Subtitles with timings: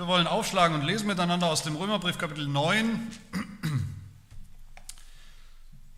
[0.00, 3.18] Wir wollen aufschlagen und lesen miteinander aus dem Römerbrief Kapitel 9.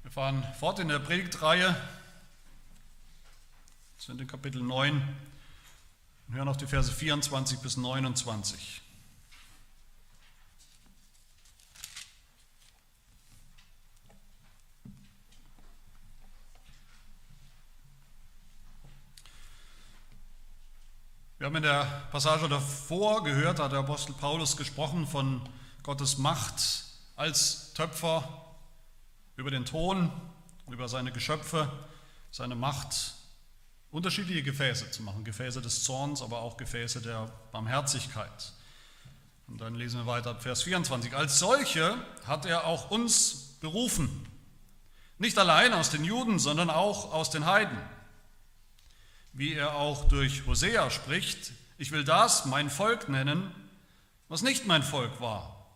[0.03, 1.77] Wir fahren fort in der Predigtreihe.
[3.99, 5.01] Sind in Kapitel 9
[6.27, 8.82] und hören auf die Verse 24 bis 29.
[21.43, 25.41] Wir haben in der Passage davor gehört, hat der Apostel Paulus gesprochen von
[25.83, 26.85] Gottes Macht
[27.17, 28.55] als Töpfer
[29.35, 30.13] über den Ton,
[30.71, 31.69] über seine Geschöpfe,
[32.31, 33.15] seine Macht,
[33.91, 38.53] unterschiedliche Gefäße zu machen, Gefäße des Zorns, aber auch Gefäße der Barmherzigkeit.
[39.49, 41.13] Und dann lesen wir weiter Vers 24.
[41.17, 44.29] Als solche hat er auch uns berufen,
[45.19, 47.79] nicht allein aus den Juden, sondern auch aus den Heiden
[49.33, 53.51] wie er auch durch Hosea spricht, ich will das mein Volk nennen,
[54.29, 55.67] was nicht mein Volk war.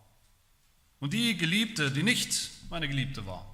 [0.99, 3.45] Und die Geliebte, die nicht meine Geliebte war.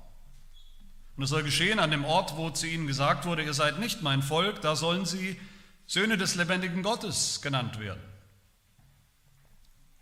[1.16, 4.02] Und es soll geschehen an dem Ort, wo zu ihnen gesagt wurde, ihr seid nicht
[4.02, 5.40] mein Volk, da sollen sie
[5.86, 8.02] Söhne des lebendigen Gottes genannt werden.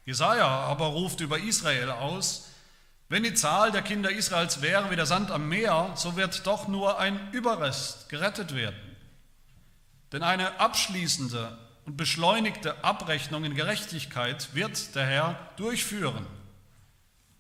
[0.06, 2.50] Jesaja aber ruft über Israel aus,
[3.10, 6.68] wenn die Zahl der Kinder Israels wäre wie der Sand am Meer, so wird doch
[6.68, 8.91] nur ein Überrest gerettet werden.
[10.12, 16.26] Denn eine abschließende und beschleunigte Abrechnung in Gerechtigkeit wird der Herr durchführen.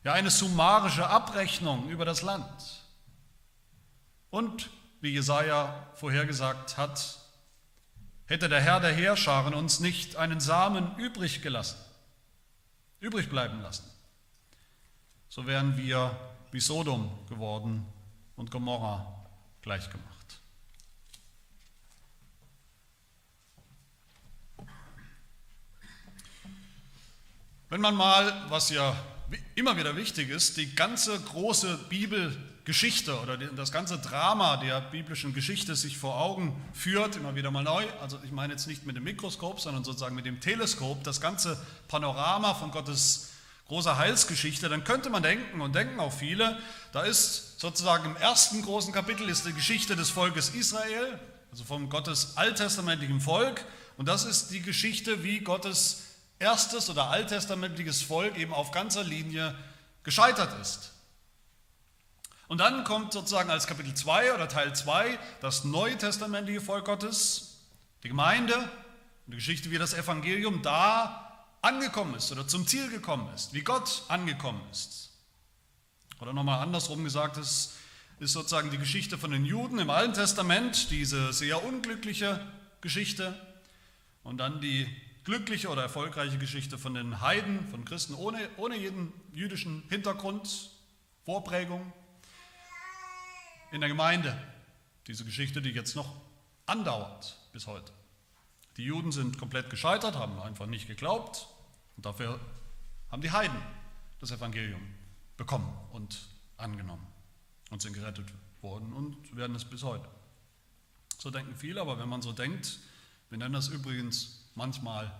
[0.03, 2.83] Ja, eine summarische Abrechnung über das Land.
[4.30, 4.69] Und,
[5.02, 7.19] wie Jesaja vorhergesagt hat,
[8.25, 11.78] hätte der Herr der Heerscharen uns nicht einen Samen übrig gelassen,
[13.00, 13.83] übrig bleiben lassen,
[15.28, 16.16] so wären wir
[16.52, 17.85] wie Sodom geworden
[18.38, 19.25] und Gomorra
[19.61, 20.20] gleichgemacht.
[27.72, 28.94] Wenn man mal, was ja
[29.55, 35.78] immer wieder wichtig ist, die ganze große Bibelgeschichte oder das ganze Drama der biblischen Geschichte
[35.78, 39.06] sich vor Augen führt, immer wieder mal neu, also ich meine jetzt nicht mit dem
[39.06, 41.57] Mikroskop, sondern sozusagen mit dem Teleskop, das ganze
[41.88, 43.29] Panorama von Gottes
[43.69, 46.59] großer Heilsgeschichte, dann könnte man denken und denken auch viele,
[46.91, 51.90] da ist sozusagen im ersten großen Kapitel ist die Geschichte des Volkes Israel, also vom
[51.90, 53.63] Gottes alttestamentlichen Volk,
[53.96, 56.10] und das ist die Geschichte, wie Gottes
[56.41, 59.56] erstes oder alttestamentliches Volk eben auf ganzer Linie
[60.03, 60.91] gescheitert ist.
[62.47, 67.59] Und dann kommt sozusagen als Kapitel 2 oder Teil 2 das neutestamentliche Volk Gottes,
[68.03, 73.34] die Gemeinde und die Geschichte, wie das Evangelium da angekommen ist oder zum Ziel gekommen
[73.34, 75.12] ist, wie Gott angekommen ist.
[76.19, 77.75] Oder nochmal andersrum gesagt, es
[78.19, 82.46] ist sozusagen die Geschichte von den Juden im Alten Testament, diese sehr unglückliche
[82.81, 83.40] Geschichte,
[84.23, 84.88] und dann die
[85.24, 90.72] glückliche oder erfolgreiche Geschichte von den Heiden, von Christen ohne, ohne jeden jüdischen Hintergrund,
[91.26, 91.94] Vorprägung
[93.72, 94.36] in der Gemeinde.
[95.08, 96.16] Diese Geschichte, die jetzt noch
[96.66, 97.92] andauert bis heute.
[98.78, 101.48] Die Juden sind komplett gescheitert, haben einfach nicht geglaubt
[101.98, 102.40] und dafür
[103.12, 103.58] haben die Heiden
[104.20, 104.82] das Evangelium
[105.38, 106.28] bekommen und
[106.58, 107.06] angenommen
[107.70, 108.28] und sind gerettet
[108.62, 110.08] worden und werden es bis heute.
[111.18, 112.80] So denken viele, aber wenn man so denkt,
[113.30, 115.12] wir nennen das übrigens manchmal,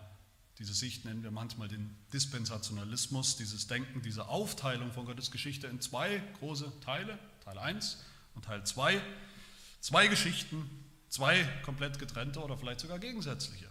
[0.60, 5.82] diese Sicht nennen wir manchmal den Dispensationalismus, dieses Denken, diese Aufteilung von Gottes Geschichte in
[5.82, 8.04] zwei große Teile, Teil 1
[8.36, 9.02] und Teil 2,
[9.80, 10.70] zwei Geschichten,
[11.10, 13.68] zwei komplett getrennte oder vielleicht sogar gegensätzliche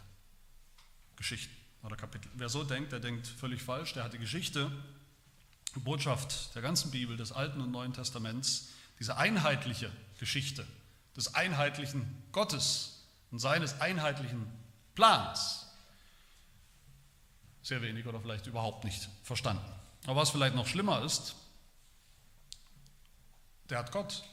[1.17, 2.31] Geschichten oder Kapitel.
[2.35, 4.71] Wer so denkt, der denkt völlig falsch, der hat die Geschichte,
[5.75, 10.67] die Botschaft der ganzen Bibel, des Alten und Neuen Testaments, diese einheitliche Geschichte
[11.17, 14.47] des einheitlichen Gottes und seines einheitlichen
[14.95, 15.67] Plans
[17.63, 19.65] sehr wenig oder vielleicht überhaupt nicht verstanden.
[20.07, 21.37] Aber was vielleicht noch schlimmer ist,
[23.69, 24.25] der hat Gott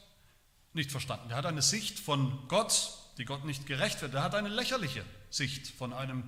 [0.72, 1.28] nicht verstanden.
[1.28, 4.14] Der hat eine Sicht von Gott, die Gott nicht gerecht wird.
[4.14, 6.24] Der hat eine lächerliche Sicht von einem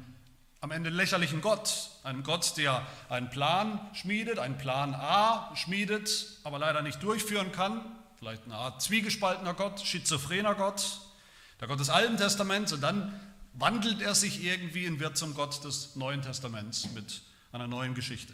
[0.61, 1.91] am Ende lächerlichen Gott.
[2.05, 7.84] Einem Gott, der einen Plan schmiedet, einen Plan A schmiedet, aber leider nicht durchführen kann.
[8.19, 11.01] Vielleicht eine Art zwiegespaltener Gott, schizophrener Gott,
[11.60, 13.19] der Gott des Alten Testaments und dann
[13.55, 18.33] wandelt er sich irgendwie und wird zum Gott des Neuen Testaments mit einer neuen Geschichte.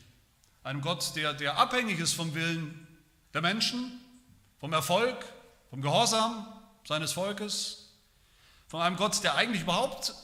[0.63, 2.87] Einem Gott, der, der abhängig ist vom Willen
[3.33, 4.01] der Menschen,
[4.59, 5.17] vom Erfolg,
[5.71, 6.47] vom Gehorsam
[6.87, 7.93] seines Volkes,
[8.69, 10.15] von einem Gott, der eigentlich überhaupt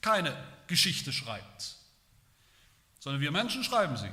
[0.00, 0.36] keine
[0.66, 1.76] Geschichte schreibt,
[2.98, 4.10] sondern wir Menschen schreiben sie,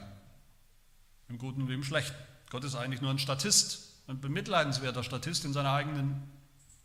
[1.30, 2.18] im Guten wie im Schlechten.
[2.50, 6.24] Gott ist eigentlich nur ein Statist, ein bemitleidenswerter Statist in seiner eigenen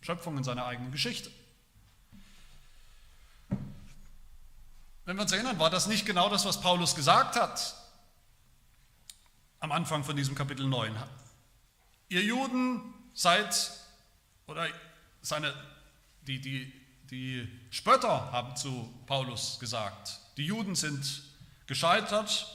[0.03, 1.31] Schöpfung, in seiner eigenen Geschichte.
[5.05, 7.75] Wenn wir uns erinnern, war das nicht genau das, was Paulus gesagt hat
[9.61, 10.95] am Anfang von diesem Kapitel 9.
[12.11, 12.83] Ihr Juden
[13.15, 13.73] seid,
[14.47, 14.67] oder
[15.23, 15.55] seine,
[16.27, 16.71] die, die,
[17.11, 21.23] die Spötter haben zu Paulus gesagt, die Juden sind
[21.67, 22.47] gescheitert.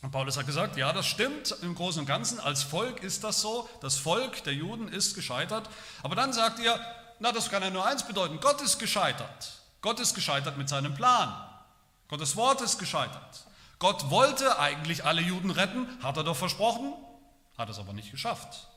[0.00, 3.42] Und Paulus hat gesagt, ja, das stimmt im Großen und Ganzen, als Volk ist das
[3.42, 5.68] so, das Volk der Juden ist gescheitert.
[6.02, 6.78] Aber dann sagt ihr,
[7.20, 9.60] na, das kann ja nur eins bedeuten, Gott ist gescheitert.
[9.82, 11.53] Gott ist gescheitert mit seinem Plan.
[12.08, 13.46] Gottes Wort ist gescheitert.
[13.78, 16.94] Gott wollte eigentlich alle Juden retten, hat er doch versprochen,
[17.58, 18.68] hat es aber nicht geschafft.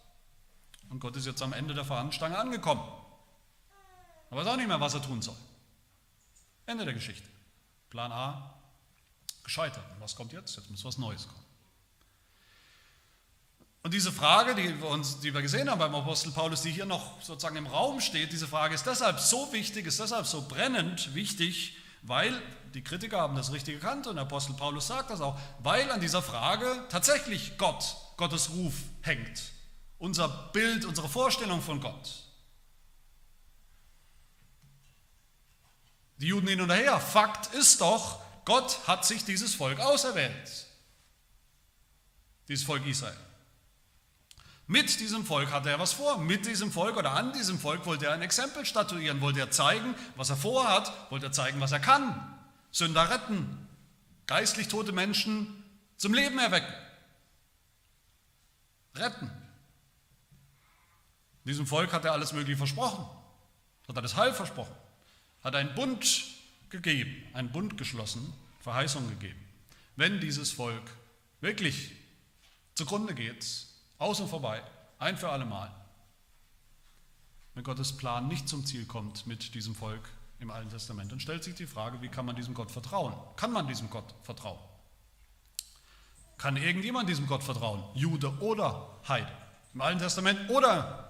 [0.90, 2.84] Und Gott ist jetzt am Ende der Fahnenstange angekommen.
[4.30, 5.36] Er weiß auch nicht mehr, was er tun soll.
[6.66, 7.28] Ende der Geschichte.
[7.90, 8.54] Plan A
[9.44, 9.84] gescheitert.
[9.96, 10.56] Und was kommt jetzt?
[10.58, 11.46] Jetzt muss was Neues kommen.
[13.84, 16.86] Und diese Frage, die wir, uns, die wir gesehen haben beim Apostel Paulus, die hier
[16.86, 21.16] noch sozusagen im Raum steht, diese Frage ist deshalb so wichtig, ist deshalb so brennend
[21.16, 22.42] wichtig, weil
[22.74, 26.22] die Kritiker haben das richtig erkannt und Apostel Paulus sagt das auch, weil an dieser
[26.22, 29.52] Frage tatsächlich Gott, Gottes Ruf hängt.
[30.00, 32.24] Unser Bild, unsere Vorstellung von Gott.
[36.20, 37.00] Die Juden hin und her.
[37.00, 40.68] Fakt ist doch, Gott hat sich dieses Volk auserwählt.
[42.48, 43.18] Dieses Volk Israel.
[44.68, 46.18] Mit diesem Volk hatte er was vor.
[46.18, 49.96] Mit diesem Volk oder an diesem Volk wollte er ein Exempel statuieren, wollte er zeigen,
[50.18, 52.38] was er vorhat, wollte er zeigen, was er kann.
[52.72, 53.68] Sünder retten,
[54.26, 55.64] geistlich tote Menschen
[55.96, 56.74] zum Leben erwecken.
[58.96, 59.32] Retten.
[61.46, 63.06] Diesem Volk hat er alles Mögliche versprochen.
[63.88, 64.76] Hat er das Heil versprochen.
[65.46, 66.26] Hat einen Bund
[66.70, 69.40] gegeben, einen Bund geschlossen, Verheißung gegeben.
[69.96, 70.84] Wenn dieses Volk
[71.40, 71.94] wirklich
[72.76, 73.67] zugrunde geht,
[73.98, 74.62] aus und vorbei,
[75.00, 75.74] ein für alle Mal,
[77.54, 80.08] wenn Gottes Plan nicht zum Ziel kommt mit diesem Volk
[80.40, 83.14] im Alten Testament, dann stellt sich die Frage, wie kann man diesem Gott vertrauen?
[83.36, 84.60] Kann man diesem Gott vertrauen?
[86.38, 87.84] Kann irgendjemand diesem Gott vertrauen?
[87.96, 89.32] Jude oder Heide?
[89.74, 91.10] Im Alten Testament oder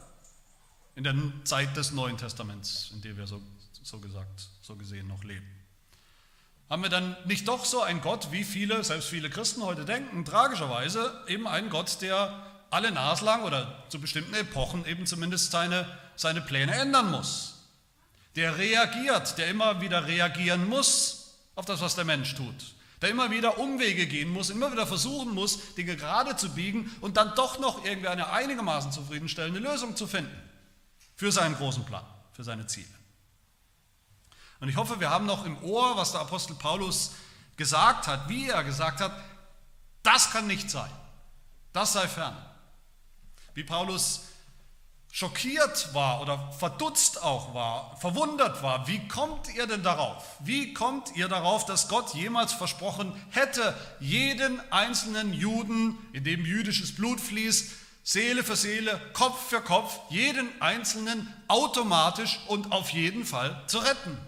[0.95, 3.41] in der Zeit des Neuen Testaments, in der wir so,
[3.83, 5.45] so gesagt, so gesehen noch leben.
[6.69, 10.25] Haben wir dann nicht doch so einen Gott, wie viele, selbst viele Christen heute denken,
[10.25, 15.85] tragischerweise eben einen Gott, der alle naslang oder zu bestimmten Epochen eben zumindest seine,
[16.15, 17.55] seine Pläne ändern muss.
[18.35, 22.75] Der reagiert, der immer wieder reagieren muss auf das, was der Mensch tut.
[23.01, 27.17] Der immer wieder Umwege gehen muss, immer wieder versuchen muss, Dinge gerade zu biegen und
[27.17, 30.35] dann doch noch irgendwie eine einigermaßen zufriedenstellende Lösung zu finden
[31.15, 32.87] für seinen großen Plan, für seine Ziele.
[34.59, 37.13] Und ich hoffe, wir haben noch im Ohr, was der Apostel Paulus
[37.55, 39.11] gesagt hat, wie er gesagt hat,
[40.01, 40.89] das kann nicht sein,
[41.73, 42.35] das sei fern.
[43.57, 44.21] Wie Paulus
[45.11, 50.23] schockiert war oder verdutzt auch war, verwundert war, wie kommt ihr denn darauf?
[50.41, 56.93] Wie kommt ihr darauf, dass Gott jemals versprochen hätte, jeden einzelnen Juden, in dem jüdisches
[56.93, 57.71] Blut fließt,
[58.03, 64.19] Seele für Seele, Kopf für Kopf, jeden Einzelnen automatisch und auf jeden Fall zu retten.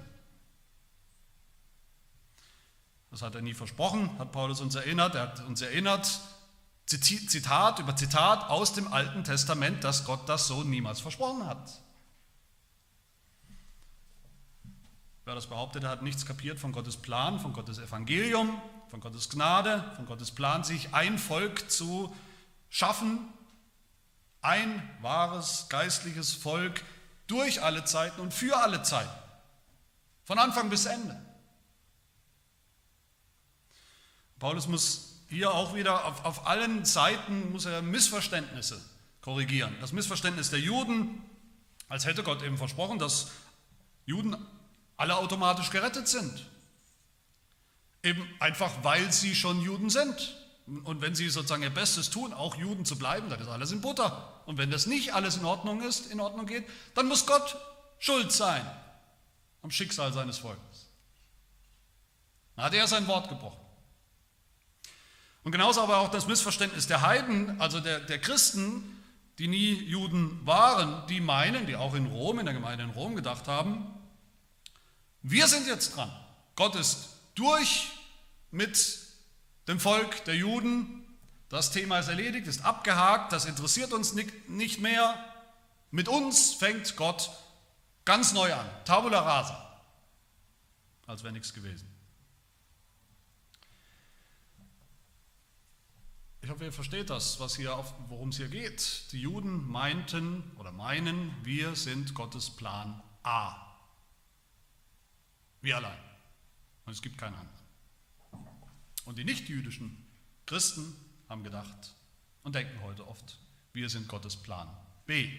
[3.12, 5.14] Das hat er nie versprochen, hat Paulus uns erinnert.
[5.14, 6.20] Er hat uns erinnert,
[6.90, 11.82] Zitat über Zitat aus dem Alten Testament, dass Gott das so niemals versprochen hat.
[15.26, 18.60] Wer das behauptet, hat nichts kapiert von Gottes Plan, von Gottes Evangelium,
[18.90, 22.16] von Gottes Gnade, von Gottes Plan, sich ein Volk zu
[22.70, 23.20] schaffen,
[24.42, 26.84] ein wahres geistliches Volk
[27.28, 29.14] durch alle Zeiten und für alle Zeiten.
[30.26, 31.20] Von Anfang bis Ende.
[34.40, 38.82] Paulus muss hier auch wieder auf, auf allen Seiten muss er Missverständnisse
[39.22, 39.76] korrigieren.
[39.80, 41.22] Das Missverständnis der Juden,
[41.88, 43.30] als hätte Gott eben versprochen, dass
[44.06, 44.36] Juden
[44.98, 46.46] alle automatisch gerettet sind.
[48.02, 50.36] Eben einfach, weil sie schon Juden sind.
[50.84, 53.82] Und wenn sie sozusagen ihr Bestes tun, auch Juden zu bleiben, dann ist alles in
[53.82, 54.42] Butter.
[54.46, 57.58] Und wenn das nicht alles in Ordnung ist, in Ordnung geht, dann muss Gott
[58.00, 58.66] schuld sein
[59.62, 60.88] am Schicksal seines Volkes.
[62.56, 63.69] Dann hat er sein Wort gebrochen.
[65.50, 68.84] Und genauso aber auch das Missverständnis der Heiden, also der, der Christen,
[69.40, 73.16] die nie Juden waren, die meinen, die auch in Rom, in der Gemeinde in Rom
[73.16, 73.92] gedacht haben,
[75.24, 76.12] wir sind jetzt dran.
[76.56, 77.90] Gott ist durch
[78.52, 79.00] mit
[79.68, 81.18] dem Volk der Juden.
[81.50, 85.18] Das Thema ist erledigt, ist abgehakt, das interessiert uns nicht mehr.
[85.90, 87.32] Mit uns fängt Gott
[88.06, 89.82] ganz neu an, tabula rasa,
[91.08, 91.99] als wäre nichts gewesen.
[96.50, 97.78] Ich hoffe, ihr versteht das, was hier
[98.08, 99.12] worum es hier geht.
[99.12, 103.78] Die Juden meinten oder meinen, wir sind Gottes Plan A.
[105.62, 106.00] Wir allein.
[106.88, 108.58] Und es gibt keinen anderen.
[109.06, 109.96] Und die nichtjüdischen
[110.48, 110.96] Christen
[111.30, 111.94] haben gedacht
[112.42, 113.38] und denken heute oft,
[113.74, 114.76] wir sind Gottes Plan
[115.06, 115.32] B,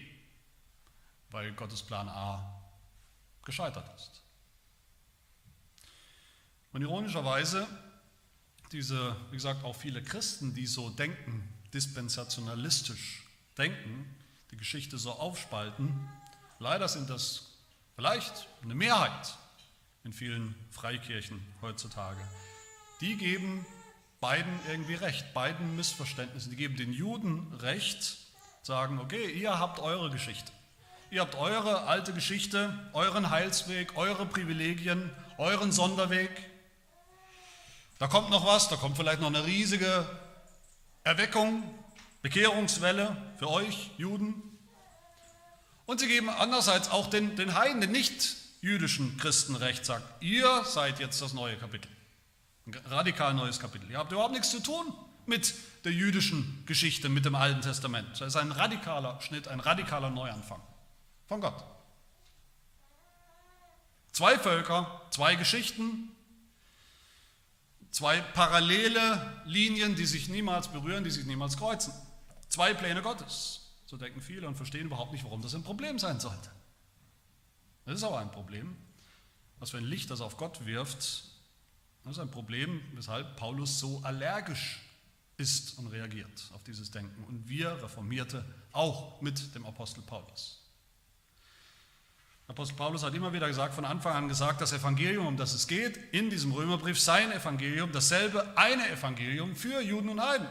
[1.29, 2.63] weil Gottes Plan A
[3.43, 4.23] gescheitert ist.
[6.71, 7.67] Und ironischerweise,
[8.71, 13.23] diese, wie gesagt, auch viele Christen, die so denken, dispensationalistisch
[13.57, 14.15] denken,
[14.51, 16.09] die Geschichte so aufspalten,
[16.59, 17.57] leider sind das
[17.95, 19.37] vielleicht eine Mehrheit
[20.03, 22.21] in vielen Freikirchen heutzutage.
[23.01, 23.65] Die geben
[24.19, 26.51] beiden irgendwie recht, beiden Missverständnissen.
[26.51, 28.17] Die geben den Juden recht,
[28.61, 30.51] sagen, okay, ihr habt eure Geschichte.
[31.09, 36.29] Ihr habt eure alte Geschichte, euren Heilsweg, eure Privilegien, euren Sonderweg.
[38.01, 40.09] Da kommt noch was, da kommt vielleicht noch eine riesige
[41.03, 41.61] Erweckung,
[42.23, 44.41] Bekehrungswelle für euch Juden.
[45.85, 50.99] Und sie geben andererseits auch den, den Heiden, den nicht-jüdischen Christen recht, sagt, ihr seid
[50.99, 51.91] jetzt das neue Kapitel.
[52.65, 53.91] Ein radikal neues Kapitel.
[53.91, 54.91] Ihr habt überhaupt nichts zu tun
[55.27, 55.53] mit
[55.83, 58.09] der jüdischen Geschichte, mit dem Alten Testament.
[58.13, 60.61] Das ist ein radikaler Schnitt, ein radikaler Neuanfang
[61.27, 61.63] von Gott.
[64.11, 66.09] Zwei Völker, zwei Geschichten,
[67.91, 71.93] zwei parallele Linien, die sich niemals berühren, die sich niemals kreuzen.
[72.49, 73.61] Zwei Pläne Gottes.
[73.85, 76.49] So denken viele und verstehen überhaupt nicht, warum das ein Problem sein sollte.
[77.85, 78.75] Das ist aber ein Problem.
[79.59, 81.25] Was für ein Licht das auf Gott wirft,
[82.03, 84.79] das ist ein Problem, weshalb Paulus so allergisch
[85.37, 87.23] ist und reagiert auf dieses Denken.
[87.25, 90.60] Und wir Reformierte auch mit dem Apostel Paulus.
[92.51, 95.67] Apostel Paulus hat immer wieder gesagt, von Anfang an gesagt, das Evangelium, um das es
[95.67, 100.47] geht, in diesem Römerbrief, sein Evangelium, dasselbe eine Evangelium für Juden und Heiden.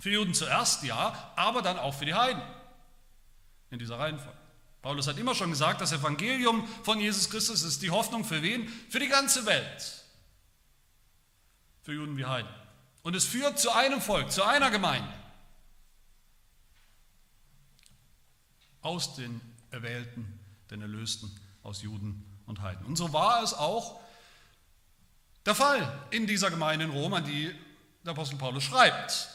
[0.00, 2.42] Für Juden zuerst, ja, aber dann auch für die Heiden.
[3.70, 4.38] In dieser Reihenfolge.
[4.80, 8.66] Paulus hat immer schon gesagt, das Evangelium von Jesus Christus ist die Hoffnung für wen?
[8.88, 10.04] Für die ganze Welt
[11.82, 12.48] für Juden wie Heiden.
[13.02, 15.12] Und es führt zu einem Volk, zu einer Gemeinde.
[18.80, 20.40] Aus den Erwählten,
[20.74, 21.30] den Erlösten,
[21.62, 22.84] aus Juden und Heiden.
[22.86, 24.00] Und so war es auch
[25.46, 27.50] der Fall in dieser Gemeinde in Rom, an die
[28.04, 29.28] der Apostel Paulus schreibt.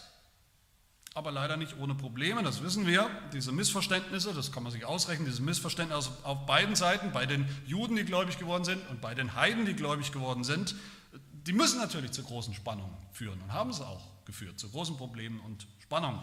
[1.16, 3.10] Aber leider nicht ohne Probleme, das wissen wir.
[3.34, 7.96] Diese Missverständnisse, das kann man sich ausrechnen, diese Missverständnisse auf beiden Seiten, bei den Juden,
[7.96, 10.76] die gläubig geworden sind, und bei den Heiden, die gläubig geworden sind,
[11.12, 15.40] die müssen natürlich zu großen Spannungen führen und haben es auch geführt, zu großen Problemen
[15.40, 16.22] und Spannungen.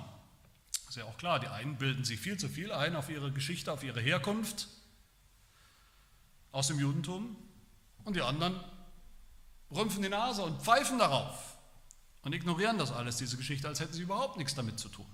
[0.89, 3.73] Ist ja auch klar, die einen bilden sich viel zu viel ein auf ihre Geschichte,
[3.73, 4.69] auf ihre Herkunft
[6.53, 7.37] aus dem Judentum
[8.05, 8.59] und die anderen
[9.71, 11.57] rümpfen die Nase und pfeifen darauf
[12.23, 15.07] und ignorieren das alles, diese Geschichte, als hätten sie überhaupt nichts damit zu tun.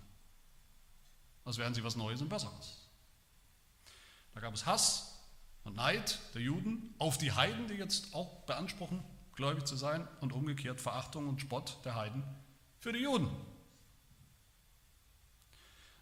[1.44, 2.82] Als wären sie was Neues und Besseres.
[4.34, 5.18] Da gab es Hass
[5.64, 9.02] und Neid der Juden auf die Heiden, die jetzt auch beanspruchen,
[9.34, 12.22] gläubig zu sein und umgekehrt Verachtung und Spott der Heiden
[12.78, 13.28] für die Juden.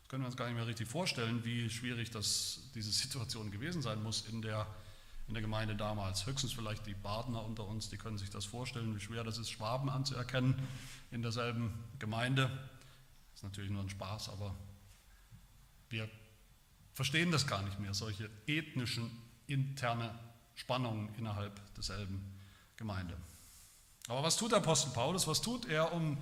[0.02, 3.82] Das können wir uns gar nicht mehr richtig vorstellen, wie schwierig das, diese Situation gewesen
[3.82, 4.66] sein muss in der,
[5.30, 6.26] in der Gemeinde damals.
[6.26, 9.48] Höchstens vielleicht die Badener unter uns, die können sich das vorstellen, wie schwer das ist,
[9.48, 10.56] Schwaben anzuerkennen
[11.12, 12.50] in derselben Gemeinde.
[13.30, 14.56] Das ist natürlich nur ein Spaß, aber
[15.88, 16.10] wir
[16.94, 19.08] verstehen das gar nicht mehr, solche ethnischen,
[19.46, 20.18] interne
[20.56, 22.20] Spannungen innerhalb desselben
[22.76, 23.16] Gemeinde.
[24.08, 25.28] Aber was tut der Apostel Paulus?
[25.28, 26.18] Was tut er, um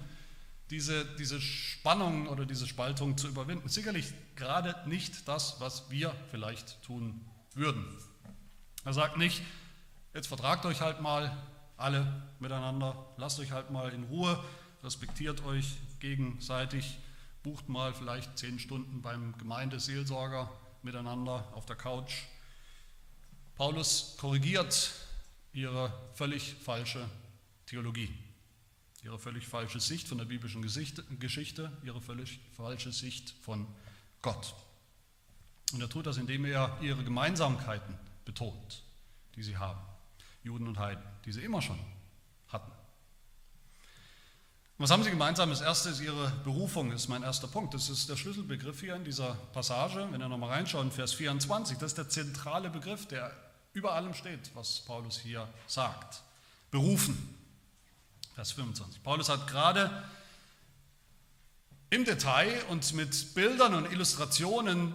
[0.68, 3.70] diese, diese Spannung oder diese Spaltung zu überwinden?
[3.70, 7.24] Sicherlich gerade nicht das, was wir vielleicht tun
[7.54, 7.86] würden.
[8.88, 9.42] Er sagt nicht,
[10.14, 11.36] jetzt vertragt euch halt mal
[11.76, 14.42] alle miteinander, lasst euch halt mal in Ruhe,
[14.82, 16.96] respektiert euch gegenseitig,
[17.42, 20.50] bucht mal vielleicht zehn Stunden beim Gemeindeseelsorger
[20.82, 22.14] miteinander auf der Couch.
[23.56, 24.90] Paulus korrigiert
[25.52, 27.06] ihre völlig falsche
[27.66, 28.08] Theologie,
[29.02, 33.66] ihre völlig falsche Sicht von der biblischen Geschichte, ihre völlig falsche Sicht von
[34.22, 34.54] Gott.
[35.74, 38.82] Und er tut das, indem er ihre Gemeinsamkeiten betont,
[39.36, 39.80] die sie haben,
[40.42, 41.78] Juden und Heiden, die sie immer schon
[42.48, 42.70] hatten.
[44.76, 45.48] was haben sie gemeinsam?
[45.48, 47.72] Das erste ist ihre Berufung, das ist mein erster Punkt.
[47.72, 50.06] Das ist der Schlüsselbegriff hier in dieser Passage.
[50.10, 53.34] Wenn ihr nochmal reinschaut, in Vers 24, das ist der zentrale Begriff, der
[53.72, 56.22] über allem steht, was Paulus hier sagt.
[56.70, 57.16] Berufen.
[58.34, 59.02] Vers 25.
[59.02, 60.04] Paulus hat gerade
[61.88, 64.92] im Detail und mit Bildern und Illustrationen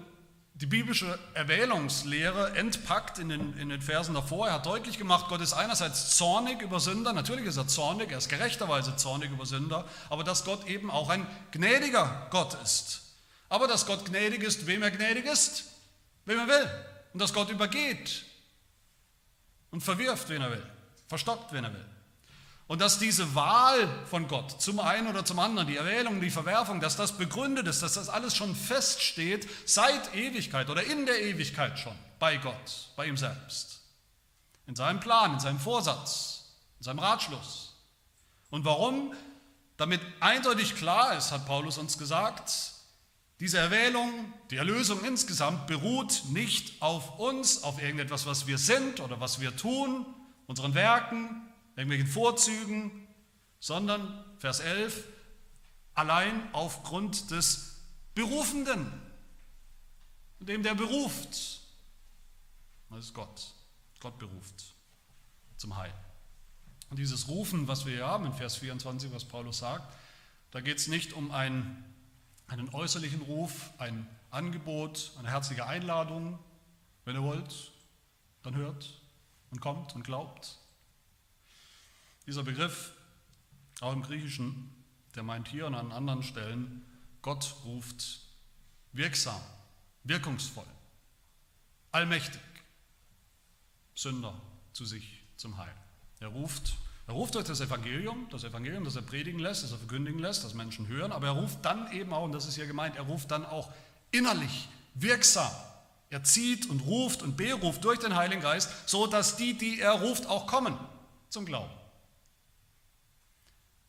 [0.55, 4.47] die biblische Erwählungslehre entpackt in den, in den Versen davor.
[4.47, 8.19] Er hat deutlich gemacht, Gott ist einerseits zornig über Sünder, natürlich ist er zornig, er
[8.19, 13.01] ist gerechterweise zornig über Sünder, aber dass Gott eben auch ein gnädiger Gott ist.
[13.49, 15.65] Aber dass Gott gnädig ist, wem er gnädig ist,
[16.25, 16.69] wem er will.
[17.13, 18.25] Und dass Gott übergeht,
[19.73, 20.63] und verwirft, wen er will,
[21.07, 21.85] verstockt, wen er will.
[22.67, 26.79] Und dass diese Wahl von Gott zum einen oder zum anderen, die Erwählung, die Verwerfung,
[26.79, 31.77] dass das begründet ist, dass das alles schon feststeht seit Ewigkeit oder in der Ewigkeit
[31.77, 33.81] schon bei Gott, bei ihm selbst.
[34.65, 36.45] In seinem Plan, in seinem Vorsatz,
[36.79, 37.75] in seinem Ratschluss.
[38.49, 39.13] Und warum?
[39.75, 42.73] Damit eindeutig klar ist, hat Paulus uns gesagt,
[43.39, 49.19] diese Erwählung, die Erlösung insgesamt beruht nicht auf uns, auf irgendetwas, was wir sind oder
[49.19, 50.05] was wir tun,
[50.47, 51.41] unseren Werken,
[51.75, 53.07] irgendwelchen Vorzügen,
[53.59, 55.07] sondern, Vers 11,
[55.93, 57.81] allein aufgrund des
[58.13, 58.91] Berufenden,
[60.39, 61.61] dem der beruft.
[62.89, 63.53] Das ist Gott.
[63.99, 64.73] Gott beruft
[65.57, 65.93] zum Heil.
[66.89, 69.91] Und dieses Rufen, was wir hier haben in Vers 24, was Paulus sagt,
[70.51, 71.83] da geht es nicht um einen,
[72.47, 76.37] einen äußerlichen Ruf, ein Angebot, eine herzliche Einladung.
[77.05, 77.71] Wenn ihr wollt,
[78.43, 79.01] dann hört
[79.51, 80.59] und kommt und glaubt.
[82.25, 82.91] Dieser Begriff,
[83.81, 84.73] auch im Griechischen,
[85.15, 86.85] der meint hier und an anderen Stellen,
[87.21, 88.21] Gott ruft
[88.93, 89.41] wirksam,
[90.03, 90.65] wirkungsvoll,
[91.91, 92.41] allmächtig
[93.95, 94.33] Sünder
[94.71, 95.73] zu sich zum Heil.
[96.19, 96.75] Er ruft,
[97.07, 100.43] er ruft durch das Evangelium, das Evangelium, das er predigen lässt, das er verkündigen lässt,
[100.43, 103.03] das Menschen hören, aber er ruft dann eben auch, und das ist hier gemeint, er
[103.03, 103.71] ruft dann auch
[104.11, 105.51] innerlich wirksam.
[106.09, 109.93] Er zieht und ruft und beruft durch den Heiligen Geist, so dass die, die er
[109.93, 110.77] ruft, auch kommen
[111.29, 111.71] zum Glauben.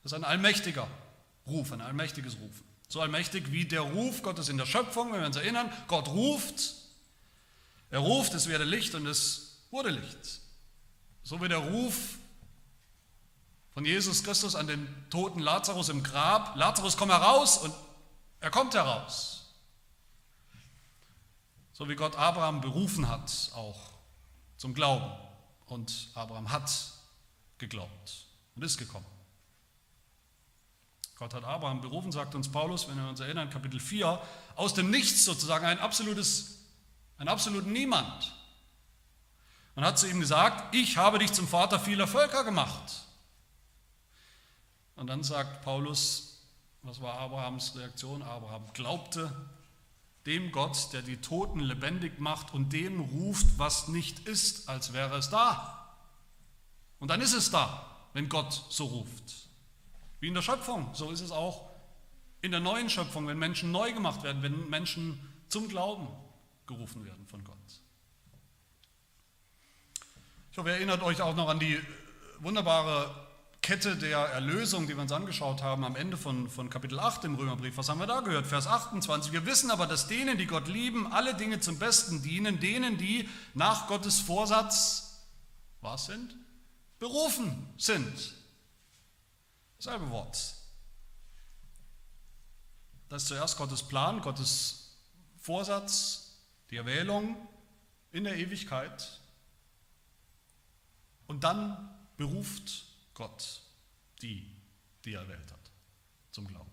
[0.05, 0.87] Das ist ein allmächtiger
[1.47, 2.63] Ruf, ein allmächtiges Rufen.
[2.89, 6.75] So allmächtig wie der Ruf Gottes in der Schöpfung, wenn wir uns erinnern, Gott ruft,
[7.91, 10.41] er ruft, es werde Licht und es wurde Licht.
[11.23, 12.19] So wie der Ruf
[13.73, 17.75] von Jesus Christus an den toten Lazarus im Grab, Lazarus komm heraus und
[18.41, 19.55] er kommt heraus.
[21.73, 23.81] So wie Gott Abraham berufen hat, auch
[24.59, 25.11] zum Glauben.
[25.67, 26.71] Und Abraham hat
[27.57, 29.07] geglaubt und ist gekommen.
[31.17, 34.21] Gott hat Abraham berufen, sagt uns Paulus, wenn wir uns erinnern, Kapitel 4,
[34.57, 36.59] aus dem Nichts sozusagen, ein absolutes,
[37.19, 38.35] ein absoluten Niemand.
[39.77, 43.05] Man hat zu ihm gesagt, ich habe dich zum Vater vieler Völker gemacht.
[44.97, 46.43] Und dann sagt Paulus,
[46.83, 48.23] was war Abrahams Reaktion?
[48.23, 49.33] Abraham glaubte
[50.27, 55.17] dem Gott, der die Toten lebendig macht und den ruft, was nicht ist, als wäre
[55.17, 55.97] es da.
[56.99, 59.44] Und dann ist es da, wenn Gott so ruft.
[60.25, 61.69] Wie in der Schöpfung, so ist es auch
[62.41, 66.09] in der neuen Schöpfung, wenn Menschen neu gemacht werden, wenn Menschen zum Glauben
[66.67, 67.59] gerufen werden von Gott.
[70.51, 71.79] Ich hoffe, ihr erinnert euch auch noch an die
[72.39, 73.15] wunderbare
[73.61, 77.35] Kette der Erlösung, die wir uns angeschaut haben am Ende von, von Kapitel 8 im
[77.35, 77.77] Römerbrief.
[77.77, 78.47] Was haben wir da gehört?
[78.47, 79.31] Vers 28.
[79.31, 83.29] Wir wissen aber, dass denen, die Gott lieben, alle Dinge zum Besten dienen, denen, die
[83.53, 85.23] nach Gottes Vorsatz,
[85.83, 86.35] was sind?
[86.99, 88.44] Berufen sind.
[89.85, 90.55] Selbe Wort.
[93.11, 94.97] Das ist zuerst Gottes Plan, Gottes
[95.37, 96.39] Vorsatz,
[96.71, 97.37] die Erwählung
[98.11, 99.21] in der Ewigkeit.
[101.27, 103.61] Und dann beruft Gott
[104.23, 104.51] die,
[105.05, 105.71] die er erwählt hat,
[106.31, 106.73] zum Glauben.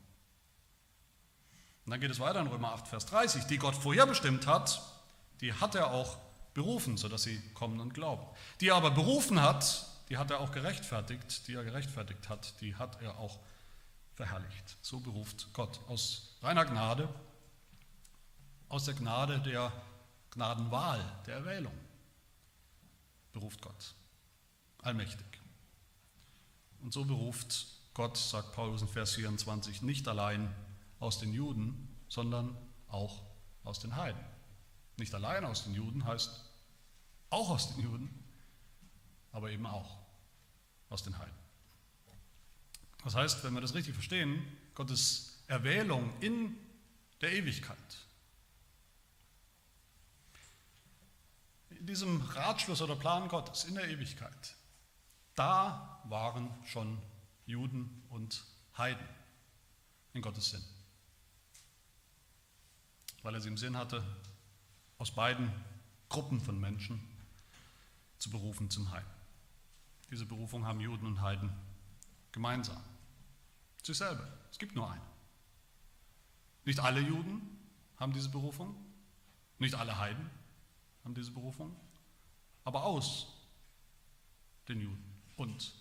[1.85, 3.43] Und dann geht es weiter in Römer 8, Vers 30.
[3.43, 4.81] Die Gott vorherbestimmt hat,
[5.41, 6.15] die hat er auch
[6.53, 8.25] berufen, sodass sie kommen und glauben.
[8.61, 12.75] Die er aber berufen hat, die hat er auch gerechtfertigt, die er gerechtfertigt hat, die
[12.75, 13.39] hat er auch
[14.15, 14.77] verherrlicht.
[14.81, 17.07] So beruft Gott aus reiner Gnade,
[18.67, 19.71] aus der Gnade der
[20.31, 21.71] Gnadenwahl, der Erwählung,
[23.31, 23.95] beruft Gott,
[24.79, 25.25] allmächtig.
[26.81, 30.53] Und so beruft Gott, sagt Paulus in Vers 24, nicht allein
[30.99, 32.57] aus den Juden, sondern
[32.89, 33.21] auch
[33.63, 34.19] aus den Heiden.
[34.97, 36.51] Nicht allein aus den Juden heißt
[37.29, 38.21] auch aus den Juden,
[39.31, 40.00] aber eben auch
[40.91, 41.33] aus den Heiden.
[43.03, 46.55] Das heißt, wenn wir das richtig verstehen, Gottes Erwählung in
[47.21, 47.77] der Ewigkeit,
[51.71, 54.55] in diesem Ratschluss oder Plan Gottes in der Ewigkeit,
[55.33, 57.01] da waren schon
[57.47, 58.43] Juden und
[58.77, 59.07] Heiden
[60.13, 60.63] in Gottes Sinn.
[63.23, 64.03] Weil er sie im Sinn hatte,
[64.97, 65.51] aus beiden
[66.09, 67.01] Gruppen von Menschen
[68.19, 69.05] zu berufen zum Heil.
[70.11, 71.49] Diese Berufung haben Juden und Heiden
[72.33, 72.83] gemeinsam.
[73.77, 74.27] Ist dasselbe.
[74.51, 75.01] Es gibt nur eine.
[76.65, 77.41] Nicht alle Juden
[77.97, 78.75] haben diese Berufung,
[79.57, 80.29] nicht alle Heiden
[81.03, 81.75] haben diese Berufung,
[82.63, 83.27] aber aus
[84.67, 85.03] den Juden
[85.37, 85.73] und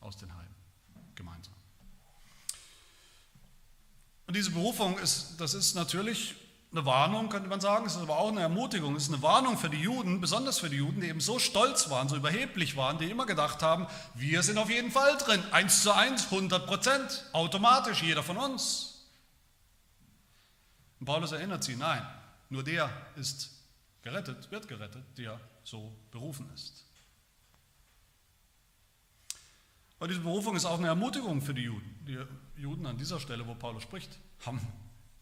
[0.00, 0.54] aus den Heiden
[1.14, 1.54] gemeinsam.
[4.26, 6.34] Und diese Berufung ist, das ist natürlich
[6.74, 9.56] eine Warnung, könnte man sagen, es ist aber auch eine Ermutigung, es ist eine Warnung
[9.56, 12.98] für die Juden, besonders für die Juden, die eben so stolz waren, so überheblich waren,
[12.98, 17.26] die immer gedacht haben, wir sind auf jeden Fall drin, eins zu eins, 100 Prozent,
[17.32, 19.06] automatisch, jeder von uns.
[20.98, 22.04] Und Paulus erinnert sie, nein,
[22.50, 23.50] nur der ist
[24.02, 26.84] gerettet, wird gerettet, der so berufen ist.
[30.00, 32.04] Und diese Berufung ist auch eine Ermutigung für die Juden.
[32.06, 32.18] Die
[32.60, 34.60] Juden an dieser Stelle, wo Paulus spricht, haben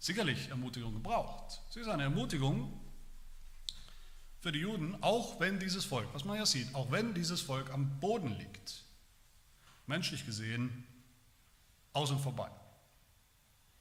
[0.03, 1.61] sicherlich Ermutigung gebraucht.
[1.71, 2.81] Sie ist eine Ermutigung
[4.41, 7.71] für die Juden, auch wenn dieses Volk, was man ja sieht, auch wenn dieses Volk
[7.71, 8.85] am Boden liegt,
[9.87, 10.85] menschlich gesehen,
[11.93, 12.51] aus und vorbei.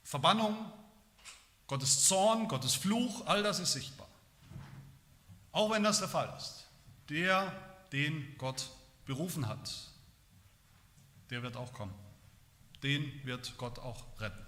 [0.03, 0.71] Verbannung,
[1.65, 4.07] Gottes Zorn, Gottes Fluch, all das ist sichtbar.
[5.51, 6.67] Auch wenn das der Fall ist.
[7.09, 7.51] Der,
[7.91, 8.69] den Gott
[9.05, 9.71] berufen hat,
[11.31, 11.95] der wird auch kommen.
[12.83, 14.45] Den wird Gott auch retten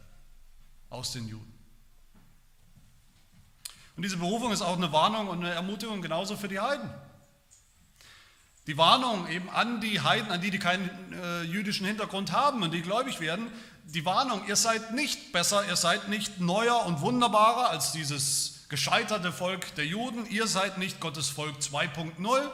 [0.89, 1.62] aus den Juden.
[3.95, 6.89] Und diese Berufung ist auch eine Warnung und eine Ermutigung genauso für die Heiden.
[8.65, 12.71] Die Warnung eben an die Heiden, an die, die keinen äh, jüdischen Hintergrund haben und
[12.71, 13.51] die gläubig werden,
[13.86, 19.34] die Warnung, ihr seid nicht besser, ihr seid nicht neuer und wunderbarer als dieses gescheiterte
[19.34, 22.49] Volk der Juden, ihr seid nicht Gottes Volk 2.0.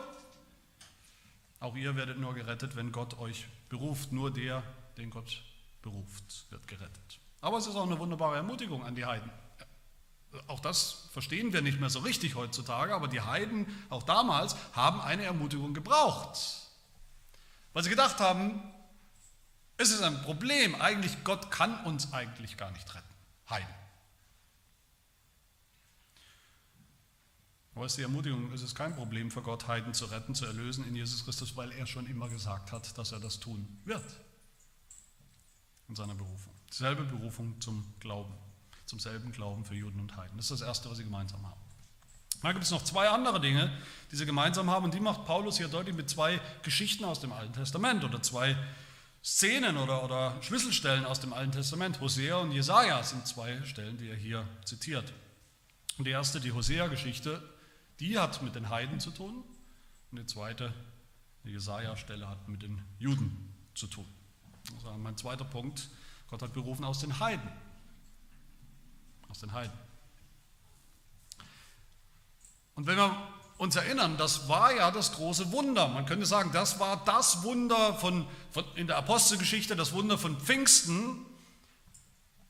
[1.60, 4.12] Auch ihr werdet nur gerettet, wenn Gott euch beruft.
[4.12, 4.63] Nur der,
[4.97, 5.43] den Gott
[5.82, 7.19] beruft, wird gerettet.
[7.41, 9.30] Aber es ist auch eine wunderbare Ermutigung an die Heiden.
[10.48, 15.02] Auch das verstehen wir nicht mehr so richtig heutzutage, aber die Heiden auch damals haben
[15.02, 16.39] eine Ermutigung gebraucht.
[17.74, 18.62] Weil sie gedacht haben,
[19.78, 23.08] es ist ein Problem, eigentlich Gott kann uns eigentlich gar nicht retten.
[23.50, 23.74] Heiden.
[27.74, 30.46] Aber es ist die Ermutigung, es ist kein Problem für Gott, Heiden zu retten, zu
[30.46, 34.04] erlösen in Jesus Christus, weil er schon immer gesagt hat, dass er das tun wird.
[35.88, 36.54] In seiner Berufung.
[36.70, 38.34] Dieselbe Berufung zum Glauben
[38.89, 40.36] zum selben Glauben für Juden und Heiden.
[40.36, 41.60] Das ist das Erste, was sie gemeinsam haben.
[42.41, 43.71] Dann gibt es noch zwei andere Dinge,
[44.12, 47.32] die sie gemeinsam haben, und die macht Paulus hier deutlich mit zwei Geschichten aus dem
[47.32, 48.58] Alten Testament oder zwei
[49.23, 51.99] Szenen oder, oder Schlüsselstellen aus dem Alten Testament.
[51.99, 55.13] Hosea und Jesaja sind zwei Stellen, die er hier zitiert.
[55.99, 57.43] Und die erste, die Hosea-Geschichte,
[57.99, 59.43] die hat mit den Heiden zu tun.
[60.10, 60.73] Und die zweite,
[61.43, 64.08] die Jesaja-Stelle, hat mit den Juden zu tun.
[64.82, 65.89] War mein zweiter Punkt.
[66.30, 67.52] Gott hat berufen aus den Heiden
[69.30, 69.78] aus den Heiden.
[72.76, 73.15] Und wenn wir
[73.58, 75.89] uns erinnern, das war ja das große Wunder.
[75.89, 80.39] Man könnte sagen, das war das Wunder von, von, in der Apostelgeschichte, das Wunder von
[80.39, 81.26] Pfingsten.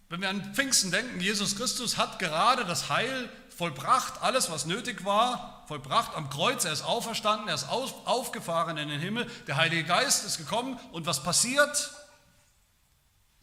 [0.07, 5.03] Wenn wir an Pfingsten denken, Jesus Christus hat gerade das Heil vollbracht, alles was nötig
[5.03, 6.63] war, vollbracht am Kreuz.
[6.63, 10.79] Er ist auferstanden, er ist aufgefahren in den Himmel, der Heilige Geist ist gekommen.
[10.91, 11.91] Und was passiert?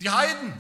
[0.01, 0.55] Die Heiden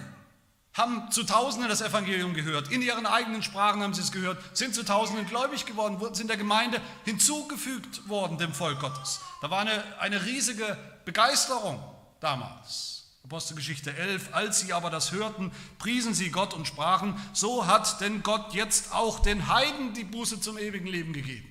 [0.76, 4.74] haben zu Tausenden das Evangelium gehört, in ihren eigenen Sprachen haben sie es gehört, sind
[4.74, 9.20] zu Tausenden gläubig geworden, sind der Gemeinde hinzugefügt worden, dem Volk Gottes.
[9.40, 11.82] Da war eine, eine riesige Begeisterung
[12.20, 13.04] damals.
[13.24, 18.22] Apostelgeschichte 11, als sie aber das hörten, priesen sie Gott und sprachen, so hat denn
[18.22, 21.50] Gott jetzt auch den Heiden die Buße zum ewigen Leben gegeben.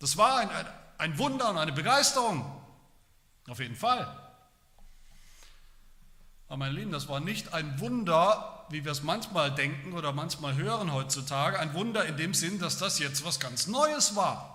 [0.00, 0.50] Das war ein,
[0.98, 2.44] ein Wunder und eine Begeisterung,
[3.46, 4.25] auf jeden Fall.
[6.48, 10.54] Aber meine Lieben, das war nicht ein Wunder, wie wir es manchmal denken oder manchmal
[10.54, 14.52] hören heutzutage, ein Wunder in dem Sinn, dass das jetzt was ganz Neues war.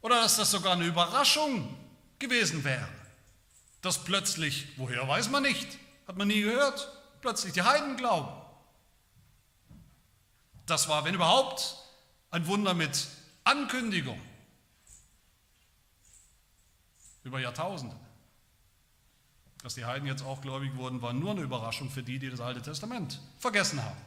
[0.00, 1.74] Oder dass das sogar eine Überraschung
[2.18, 2.88] gewesen wäre.
[3.80, 8.30] Dass plötzlich, woher weiß man nicht, hat man nie gehört, plötzlich die Heiden glauben.
[10.66, 11.76] Das war, wenn überhaupt,
[12.30, 13.06] ein Wunder mit
[13.44, 14.20] Ankündigung
[17.24, 17.96] über Jahrtausende.
[19.62, 22.40] Dass die Heiden jetzt auch gläubig wurden, war nur eine Überraschung für die, die das
[22.40, 23.98] Alte Testament vergessen haben.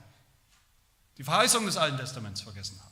[1.18, 2.92] Die Verheißung des Alten Testaments vergessen haben.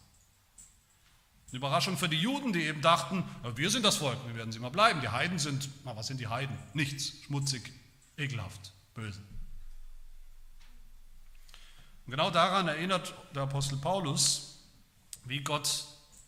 [1.50, 3.24] Eine Überraschung für die Juden, die eben dachten,
[3.56, 5.02] wir sind das Volk, wir werden sie immer bleiben.
[5.02, 6.56] Die Heiden sind, na, was sind die Heiden?
[6.74, 7.72] Nichts, schmutzig,
[8.18, 9.20] ekelhaft, böse.
[12.06, 14.60] Und genau daran erinnert der Apostel Paulus,
[15.26, 15.86] wie Gott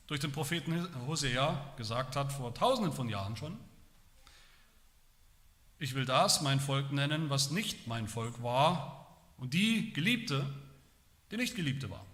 [0.08, 3.58] durch den Propheten Hosea gesagt hat, vor tausenden von Jahren schon,
[5.82, 10.46] ich will das mein Volk nennen, was nicht mein Volk war, und die Geliebte,
[11.32, 12.06] die nicht Geliebte war.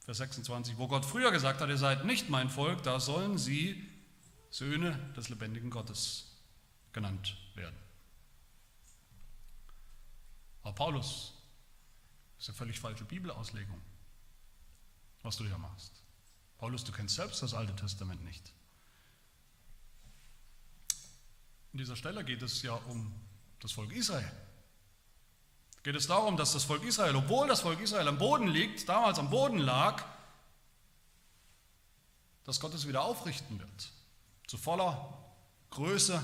[0.00, 3.88] Vers 26, wo Gott früher gesagt hat, ihr seid nicht mein Volk, da sollen sie
[4.50, 6.42] Söhne des lebendigen Gottes
[6.92, 7.76] genannt werden.
[10.64, 11.32] Aber Paulus,
[12.36, 13.80] das ist eine völlig falsche Bibelauslegung,
[15.22, 16.02] was du hier machst.
[16.58, 18.52] Paulus, du kennst selbst das Alte Testament nicht.
[21.74, 23.12] An dieser Stelle geht es ja um
[23.58, 24.30] das Volk Israel.
[25.82, 29.18] geht es darum, dass das Volk Israel, obwohl das Volk Israel am Boden liegt, damals
[29.18, 30.04] am Boden lag,
[32.44, 33.90] dass Gott es wieder aufrichten wird.
[34.46, 35.18] Zu voller
[35.70, 36.22] Größe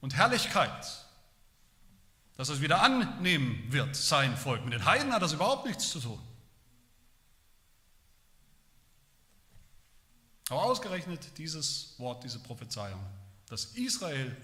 [0.00, 0.86] und Herrlichkeit.
[2.36, 4.62] Dass es wieder annehmen wird, sein Volk.
[4.62, 6.22] Mit den Heiden hat das überhaupt nichts zu tun.
[10.50, 13.04] Aber ausgerechnet dieses Wort, diese Prophezeiung,
[13.46, 14.36] dass Israel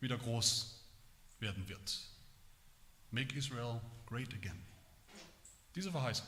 [0.00, 0.84] wieder groß
[1.40, 2.00] werden wird.
[3.10, 4.60] Make Israel great again.
[5.74, 6.26] Diese Verheißung.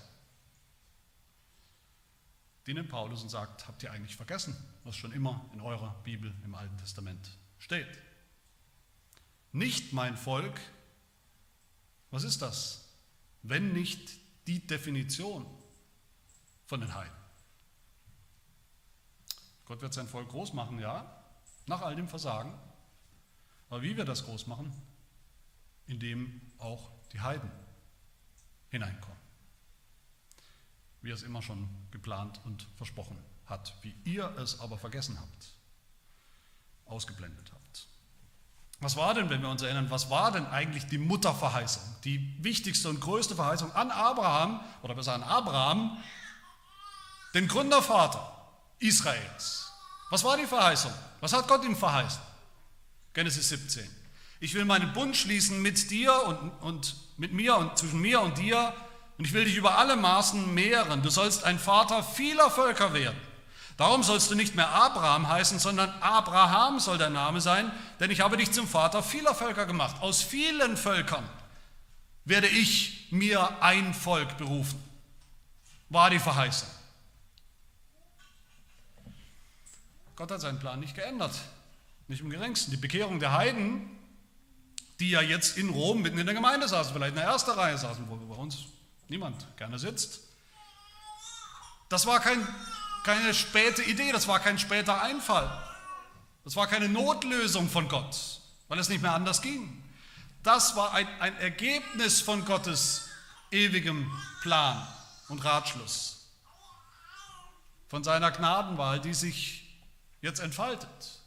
[2.67, 4.55] Die nimmt Paulus und sagt, habt ihr eigentlich vergessen,
[4.85, 7.99] was schon immer in eurer Bibel im Alten Testament steht?
[9.53, 10.61] Nicht mein Volk,
[12.11, 12.89] was ist das,
[13.43, 15.47] wenn nicht die Definition
[16.67, 17.17] von den Heiden?
[19.65, 21.25] Gott wird sein Volk groß machen, ja,
[21.67, 22.53] nach all dem Versagen.
[23.71, 24.73] Aber wie wir das groß machen?
[25.87, 27.51] Indem auch die Heiden
[28.71, 29.19] hineinkommen.
[31.01, 35.53] Wie er es immer schon geplant und versprochen hat, wie ihr es aber vergessen habt,
[36.87, 37.87] ausgeblendet habt.
[38.81, 42.89] Was war denn, wenn wir uns erinnern, was war denn eigentlich die Mutterverheißung, die wichtigste
[42.89, 45.99] und größte Verheißung an Abraham, oder besser an Abraham,
[47.35, 48.35] den Gründervater
[48.79, 49.73] Israels.
[50.11, 50.93] Was war die Verheißung?
[51.21, 52.23] Was hat Gott ihm verheißen?
[53.19, 53.85] Genesis 17.
[54.39, 58.39] Ich will meinen Bund schließen mit dir und, und mit mir und zwischen mir und
[58.39, 58.73] dir
[59.19, 61.03] und ich will dich über alle Maßen mehren.
[61.03, 63.19] Du sollst ein Vater vieler Völker werden.
[63.77, 68.21] Darum sollst du nicht mehr Abraham heißen, sondern Abraham soll dein Name sein, denn ich
[68.21, 69.97] habe dich zum Vater vieler Völker gemacht.
[70.01, 71.29] Aus vielen Völkern
[72.25, 74.81] werde ich mir ein Volk berufen.
[75.89, 76.69] War die Verheißung.
[80.15, 81.35] Gott hat seinen Plan nicht geändert.
[82.09, 82.71] Nicht im geringsten.
[82.71, 83.89] Die Bekehrung der Heiden,
[84.99, 87.77] die ja jetzt in Rom mitten in der Gemeinde saßen, vielleicht in der ersten Reihe
[87.77, 88.65] saßen, wo bei uns
[89.09, 90.21] niemand gerne sitzt.
[91.89, 92.47] Das war kein,
[93.05, 95.51] keine späte Idee, das war kein später Einfall.
[96.45, 99.83] Das war keine Notlösung von Gott, weil es nicht mehr anders ging.
[100.43, 103.09] Das war ein, ein Ergebnis von Gottes
[103.51, 104.87] ewigem Plan
[105.29, 106.27] und Ratschluss.
[107.89, 109.79] Von seiner Gnadenwahl, die sich
[110.21, 111.18] jetzt entfaltet.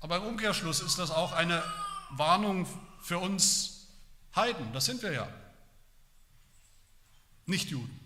[0.00, 1.62] Aber im Umkehrschluss ist das auch eine
[2.10, 2.66] Warnung
[3.00, 3.86] für uns
[4.34, 4.72] Heiden.
[4.72, 5.28] Das sind wir ja.
[7.46, 7.98] Nicht Juden.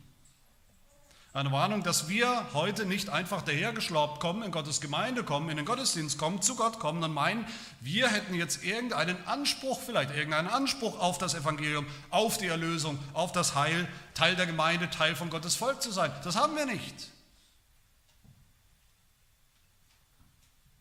[1.34, 5.64] Eine Warnung, dass wir heute nicht einfach dahergeschlaubt kommen, in Gottes Gemeinde kommen, in den
[5.64, 7.46] Gottesdienst kommen, zu Gott kommen und meinen,
[7.80, 13.32] wir hätten jetzt irgendeinen Anspruch, vielleicht irgendeinen Anspruch auf das Evangelium, auf die Erlösung, auf
[13.32, 16.12] das Heil, Teil der Gemeinde, Teil von Gottes Volk zu sein.
[16.22, 17.11] Das haben wir nicht.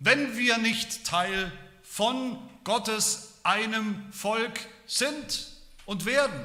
[0.03, 1.51] Wenn wir nicht Teil
[1.83, 5.45] von Gottes einem Volk sind
[5.85, 6.43] und werden,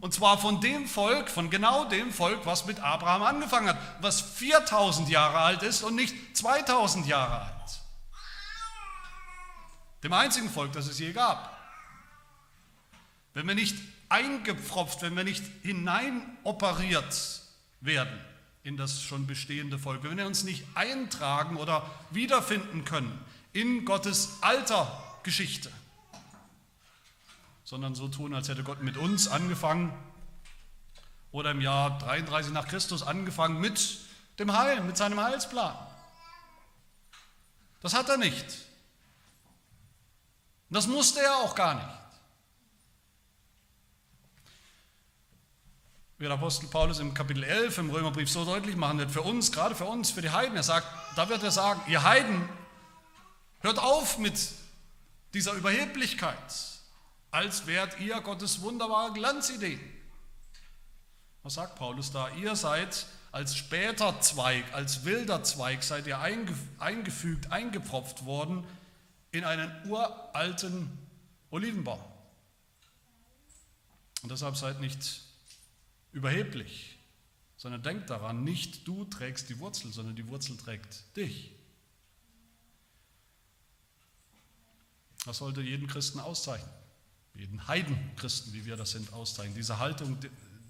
[0.00, 4.20] und zwar von dem Volk, von genau dem Volk, was mit Abraham angefangen hat, was
[4.20, 7.80] 4000 Jahre alt ist und nicht 2000 Jahre alt.
[10.02, 11.56] Dem einzigen Volk, das es je gab.
[13.32, 13.76] Wenn wir nicht
[14.08, 17.42] eingepfropft, wenn wir nicht hineinoperiert
[17.80, 18.31] werden
[18.64, 23.18] in das schon bestehende Volk, wenn wir uns nicht eintragen oder wiederfinden können
[23.52, 25.70] in Gottes alter Geschichte,
[27.64, 29.92] sondern so tun, als hätte Gott mit uns angefangen
[31.32, 33.98] oder im Jahr 33 nach Christus angefangen mit
[34.38, 35.74] dem Heil, mit seinem Heilsplan.
[37.80, 38.46] Das hat er nicht.
[40.70, 42.01] Das musste er auch gar nicht.
[46.22, 49.50] Wie der Apostel Paulus im Kapitel 11 im Römerbrief so deutlich machen wird, für uns,
[49.50, 52.48] gerade für uns, für die Heiden, er sagt, da wird er sagen, ihr Heiden,
[53.58, 54.38] hört auf mit
[55.34, 56.38] dieser Überheblichkeit
[57.32, 59.80] als wärt ihr Gottes wunderbare Glanzidee.
[61.42, 62.28] Was sagt Paulus da?
[62.36, 68.64] Ihr seid als später Zweig, als wilder Zweig, seid ihr eingefügt, eingepropft worden
[69.32, 70.88] in einen uralten
[71.50, 72.04] Olivenbaum.
[74.22, 75.31] Und deshalb seid nicht
[76.12, 76.98] überheblich,
[77.56, 81.52] sondern denkt daran, nicht du trägst die Wurzel, sondern die Wurzel trägt dich.
[85.24, 86.68] Das sollte jeden Christen auszeichnen
[87.34, 89.54] jeden Heidenchristen, wie wir das sind, auszeichnen.
[89.54, 90.18] Diese Haltung,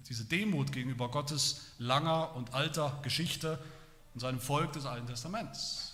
[0.07, 3.59] diese Demut gegenüber Gottes langer und alter Geschichte
[4.13, 5.89] und seinem Volk des Alten Testaments.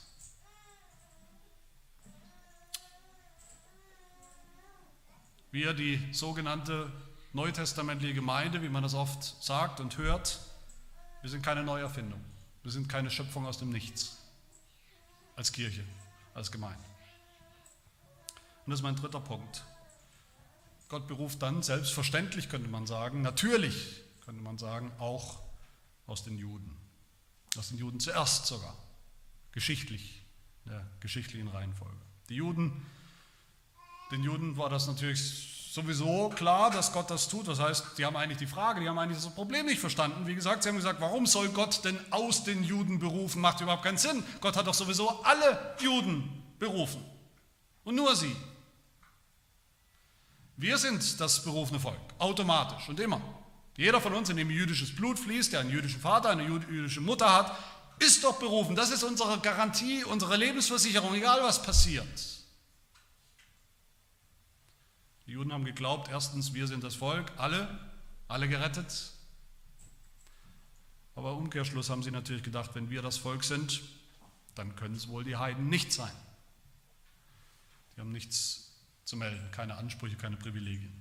[5.51, 6.91] Wir, die sogenannte
[7.33, 10.39] neutestamentliche Gemeinde, wie man das oft sagt und hört,
[11.21, 12.23] wir sind keine Neuerfindung.
[12.63, 14.17] Wir sind keine Schöpfung aus dem Nichts
[15.35, 15.83] als Kirche,
[16.33, 16.83] als Gemeinde.
[18.65, 19.63] Und das ist mein dritter Punkt.
[20.89, 25.39] Gott beruft dann, selbstverständlich könnte man sagen, natürlich könnte man sagen, auch
[26.07, 26.75] aus den Juden.
[27.57, 28.75] Aus den Juden zuerst sogar,
[29.51, 30.21] geschichtlich,
[30.65, 31.97] in der geschichtlichen Reihenfolge.
[32.29, 32.85] Die Juden,
[34.11, 37.47] den Juden war das natürlich sowieso klar, dass Gott das tut.
[37.47, 40.25] Das heißt, die haben eigentlich die Frage, die haben eigentlich das Problem nicht verstanden.
[40.25, 43.41] Wie gesagt, sie haben gesagt, warum soll Gott denn aus den Juden berufen?
[43.41, 44.23] Macht überhaupt keinen Sinn.
[44.41, 47.03] Gott hat doch sowieso alle Juden berufen.
[47.83, 48.35] Und nur sie.
[50.57, 53.21] Wir sind das berufene Volk, automatisch und immer.
[53.77, 57.31] Jeder von uns, in dem jüdisches Blut fließt, der einen jüdischen Vater, eine jüdische Mutter
[57.31, 57.55] hat,
[57.99, 58.75] ist doch berufen.
[58.75, 62.38] Das ist unsere Garantie, unsere Lebensversicherung, egal was passiert.
[65.29, 67.69] Die Juden haben geglaubt, erstens, wir sind das Volk, alle,
[68.27, 69.11] alle gerettet.
[71.13, 73.79] Aber Umkehrschluss haben sie natürlich gedacht, wenn wir das Volk sind,
[74.55, 76.11] dann können es wohl die Heiden nicht sein.
[77.95, 78.71] Die haben nichts
[79.05, 80.91] zu melden, keine Ansprüche, keine Privilegien.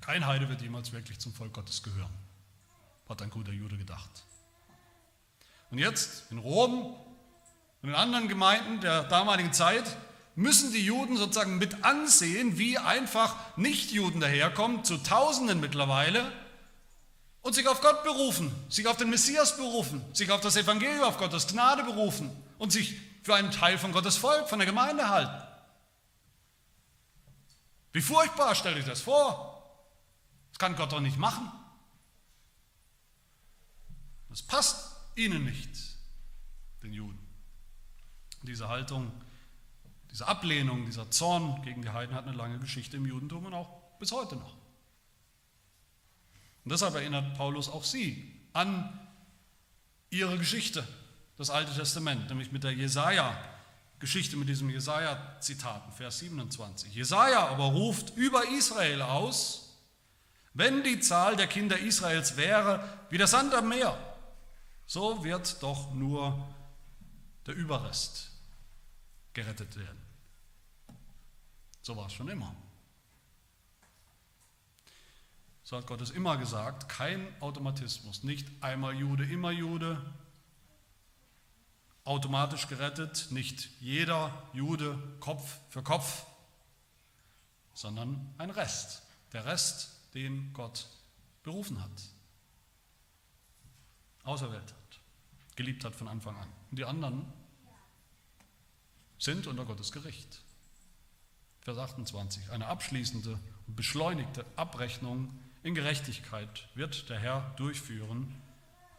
[0.00, 2.14] Kein Heide wird jemals wirklich zum Volk Gottes gehören,
[3.10, 4.24] hat ein guter Jude gedacht.
[5.70, 6.96] Und jetzt in Rom
[7.82, 9.98] und in anderen Gemeinden der damaligen Zeit
[10.34, 16.32] müssen die Juden sozusagen mit ansehen, wie einfach Nichtjuden daherkommen, zu Tausenden mittlerweile,
[17.42, 21.18] und sich auf Gott berufen, sich auf den Messias berufen, sich auf das Evangelium, auf
[21.18, 25.42] Gottes Gnade berufen und sich für einen Teil von Gottes Volk, von der Gemeinde halten.
[27.92, 29.52] Wie furchtbar, stell dich das vor.
[30.52, 31.50] Das kann Gott doch nicht machen.
[34.30, 35.70] Das passt ihnen nicht,
[36.82, 37.18] den Juden.
[38.42, 39.12] Diese Haltung,
[40.12, 43.70] diese Ablehnung, dieser Zorn gegen die Heiden hat eine lange Geschichte im Judentum und auch
[43.98, 44.54] bis heute noch.
[46.64, 49.00] Und deshalb erinnert Paulus auch sie an
[50.10, 50.86] ihre Geschichte,
[51.38, 56.94] das Alte Testament, nämlich mit der Jesaja-Geschichte, mit diesem Jesaja-Zitat, Vers 27.
[56.94, 59.78] Jesaja aber ruft über Israel aus,
[60.52, 63.96] wenn die Zahl der Kinder Israels wäre wie der Sand am Meer,
[64.84, 66.54] so wird doch nur
[67.46, 68.30] der Überrest
[69.32, 70.01] gerettet werden.
[71.82, 72.54] So war es schon immer.
[75.64, 80.00] So hat Gott es immer gesagt, kein Automatismus, nicht einmal Jude, immer Jude,
[82.04, 86.26] automatisch gerettet, nicht jeder Jude Kopf für Kopf,
[87.74, 89.02] sondern ein Rest.
[89.32, 90.88] Der Rest den Gott
[91.42, 91.90] berufen hat,
[94.24, 95.00] auserwählt hat,
[95.56, 96.48] geliebt hat von Anfang an.
[96.70, 97.32] Und die anderen
[99.18, 100.42] sind unter Gottes Gericht.
[101.62, 102.50] Vers 28.
[102.50, 108.34] Eine abschließende und beschleunigte Abrechnung in Gerechtigkeit wird der Herr durchführen.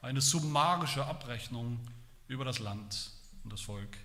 [0.02, 1.80] Eine summarische Abrechnung
[2.28, 3.12] über das Land
[3.44, 3.98] und das Volk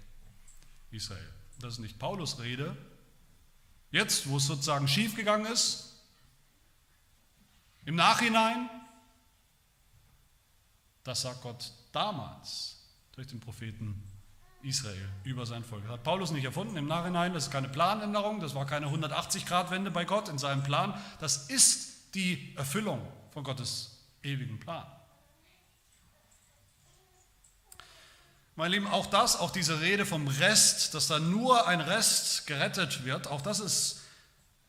[0.91, 1.33] Israel.
[1.61, 2.77] Das ist nicht Paulus Rede.
[3.91, 6.03] Jetzt, wo es sozusagen schiefgegangen ist,
[7.85, 8.69] im Nachhinein,
[11.05, 14.03] das sagt Gott damals durch den Propheten
[14.63, 15.83] Israel über sein Volk.
[15.85, 19.91] Das hat Paulus nicht erfunden im Nachhinein, das ist keine Planänderung, das war keine 180-Grad-Wende
[19.91, 23.01] bei Gott in seinem Plan, das ist die Erfüllung
[23.33, 24.87] von Gottes ewigen Plan.
[28.57, 33.05] Meine Lieben, auch das, auch diese Rede vom Rest, dass da nur ein Rest gerettet
[33.05, 34.03] wird, auch das ist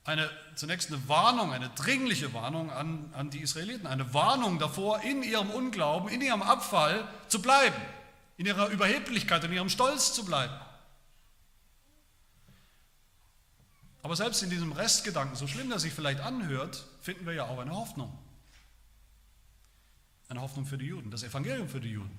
[0.03, 5.23] eine, zunächst eine Warnung, eine dringliche Warnung an, an die Israeliten, eine Warnung davor, in
[5.23, 7.75] ihrem Unglauben, in ihrem Abfall zu bleiben,
[8.39, 10.53] in ihrer Überheblichkeit, in ihrem Stolz zu bleiben.
[14.01, 17.59] Aber selbst in diesem Restgedanken, so schlimm der sich vielleicht anhört, finden wir ja auch
[17.59, 18.17] eine Hoffnung.
[20.29, 22.17] Eine Hoffnung für die Juden, das Evangelium für die Juden.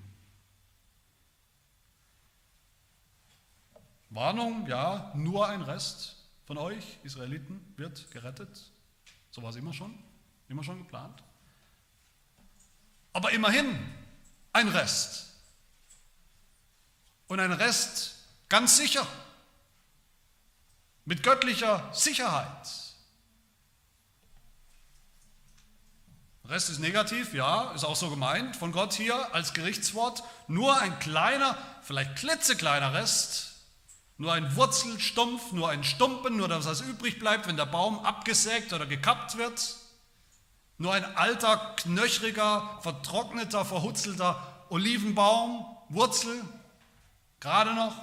[4.10, 8.70] Warnung, ja, nur ein Rest, von euch, Israeliten, wird gerettet.
[9.30, 9.98] So war es immer schon,
[10.50, 11.22] immer schon geplant.
[13.14, 13.78] Aber immerhin
[14.52, 15.29] ein Rest.
[17.30, 18.16] Und ein Rest
[18.48, 19.06] ganz sicher,
[21.04, 22.68] mit göttlicher Sicherheit.
[26.44, 30.24] Rest ist negativ, ja, ist auch so gemeint von Gott hier als Gerichtswort.
[30.48, 33.50] Nur ein kleiner, vielleicht klitzekleiner Rest
[34.16, 38.72] nur ein Wurzelstumpf, nur ein Stumpen, nur das, was übrig bleibt, wenn der Baum abgesägt
[38.72, 39.76] oder gekappt wird.
[40.78, 46.42] Nur ein alter, knöchriger, vertrockneter, verhutzelter Olivenbaum, Wurzel,
[47.40, 47.96] gerade noch.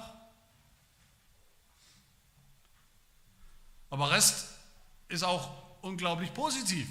[3.90, 4.48] Aber Rest
[5.08, 6.88] ist auch unglaublich positiv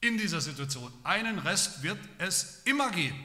[0.00, 0.92] in dieser Situation.
[1.04, 3.24] Einen Rest wird es immer geben.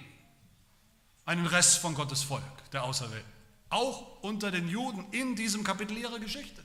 [1.25, 3.33] Einen Rest von Gottes Volk, der Auserwählten.
[3.69, 6.63] auch unter den Juden in diesem Kapitel ihrer Geschichte.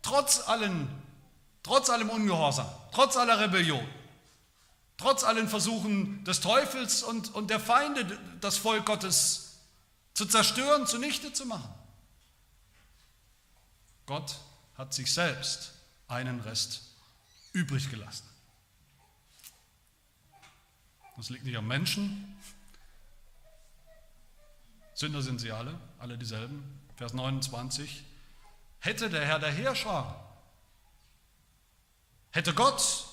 [0.00, 0.88] Trotz, allen,
[1.62, 3.86] trotz allem Ungehorsam, trotz aller Rebellion,
[5.00, 9.58] trotz allen Versuchen des Teufels und, und der Feinde, das Volk Gottes
[10.12, 11.72] zu zerstören, zunichte zu machen.
[14.04, 14.38] Gott
[14.76, 15.72] hat sich selbst
[16.06, 16.82] einen Rest
[17.52, 18.28] übrig gelassen.
[21.16, 22.38] Das liegt nicht am Menschen.
[24.94, 26.62] Sünder sind sie alle, alle dieselben.
[26.96, 28.04] Vers 29.
[28.80, 30.36] Hätte der Herr der Heerschar,
[32.32, 33.09] hätte Gott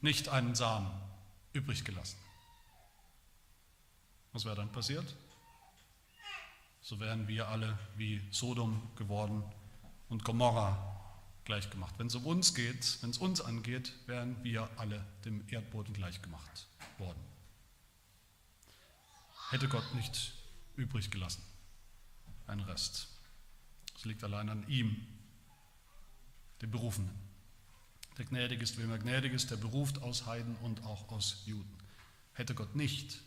[0.00, 0.90] nicht einen Samen
[1.52, 2.18] übrig gelassen.
[4.32, 5.16] Was wäre dann passiert?
[6.82, 9.42] So wären wir alle wie Sodom geworden
[10.08, 11.00] und Gomorra
[11.44, 11.98] gleichgemacht.
[11.98, 16.66] Wenn es um uns geht, wenn es uns angeht, wären wir alle dem Erdboden gleichgemacht
[16.98, 17.20] worden.
[19.50, 20.32] Hätte Gott nicht
[20.76, 21.42] übrig gelassen.
[22.46, 23.08] Ein Rest.
[23.96, 25.06] Es liegt allein an ihm,
[26.62, 27.29] dem Berufenen.
[28.18, 31.78] Der gnädig ist, wem er gnädig ist, der beruft aus Heiden und auch aus Juden.
[32.34, 33.20] Hätte Gott nicht,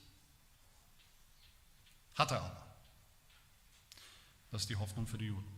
[2.15, 2.65] hat er aber.
[4.51, 5.51] Das ist die Hoffnung für die Juden.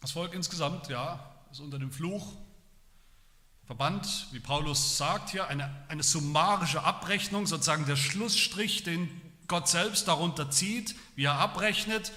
[0.00, 2.36] Das Volk insgesamt, ja, ist unter dem Fluch
[3.64, 9.08] verbannt, wie Paulus sagt hier, eine, eine summarische Abrechnung, sozusagen der Schlussstrich, den
[9.48, 12.12] Gott selbst darunter zieht, wie er abrechnet,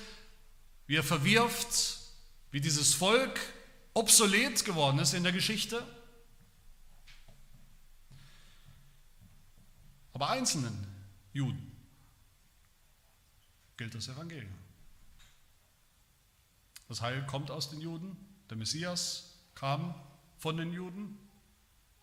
[0.87, 1.99] wie er verwirft,
[2.51, 3.39] wie dieses Volk
[3.99, 5.85] obsolet geworden ist in der Geschichte.
[10.13, 10.87] Aber einzelnen
[11.33, 11.71] Juden
[13.75, 14.53] gilt das Evangelium.
[16.87, 18.15] Das Heil kommt aus den Juden,
[18.49, 19.93] der Messias kam
[20.37, 21.17] von den Juden,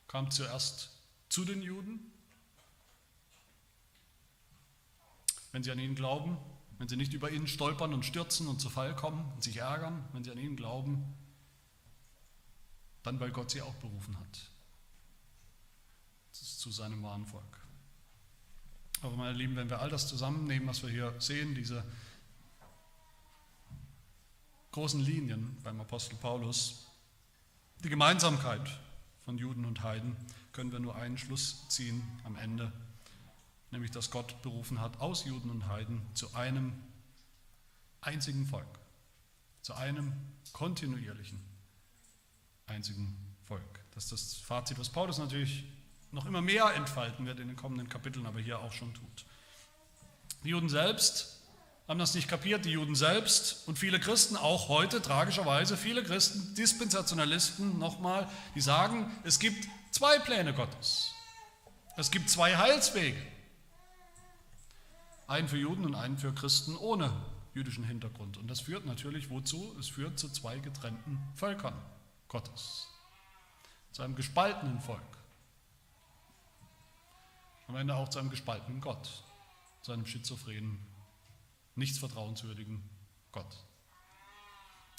[0.07, 0.91] kam zuerst
[1.29, 2.13] zu den Juden.
[5.53, 6.37] Wenn sie an ihn glauben,
[6.79, 10.07] wenn sie nicht über ihn stolpern und stürzen und zu Fall kommen und sich ärgern,
[10.13, 11.17] wenn sie an ihn glauben,
[13.07, 14.41] dann weil Gott sie auch berufen hat.
[16.33, 17.67] Zu seinem wahren Volk.
[19.01, 21.85] Aber meine Lieben, wenn wir all das zusammennehmen, was wir hier sehen, diese
[24.73, 26.87] großen Linien beim Apostel Paulus,
[27.85, 28.69] die Gemeinsamkeit
[29.25, 30.17] von Juden und Heiden
[30.53, 32.73] können wir nur einen Schluss ziehen am Ende,
[33.71, 36.73] nämlich dass Gott berufen hat aus Juden und Heiden zu einem
[38.01, 38.67] einzigen Volk,
[39.63, 40.13] zu einem
[40.53, 41.56] kontinuierlichen
[42.67, 43.63] einzigen Volk.
[43.95, 45.65] Das ist das Fazit, was Paulus natürlich
[46.13, 49.25] noch immer mehr entfalten wird in den kommenden Kapiteln, aber hier auch schon tut.
[50.45, 51.41] Die Juden selbst
[51.89, 56.55] haben das nicht kapiert, die Juden selbst und viele Christen, auch heute tragischerweise, viele Christen,
[56.57, 61.13] Dispensationalisten nochmal, die sagen, es gibt zwei Pläne Gottes.
[61.97, 63.21] Es gibt zwei Heilswege.
[65.29, 67.13] Einen für Juden und einen für Christen ohne
[67.55, 68.37] jüdischen Hintergrund.
[68.37, 69.75] Und das führt natürlich wozu?
[69.79, 71.75] Es führt zu zwei getrennten Völkern
[72.37, 72.89] Gottes.
[73.93, 75.01] Zu einem gespaltenen Volk.
[77.67, 79.09] Am Ende auch zu einem gespaltenen Gott,
[79.81, 80.79] zu einem schizophrenen
[81.77, 82.87] nichts vertrauenswürdigen
[83.33, 83.57] Gott.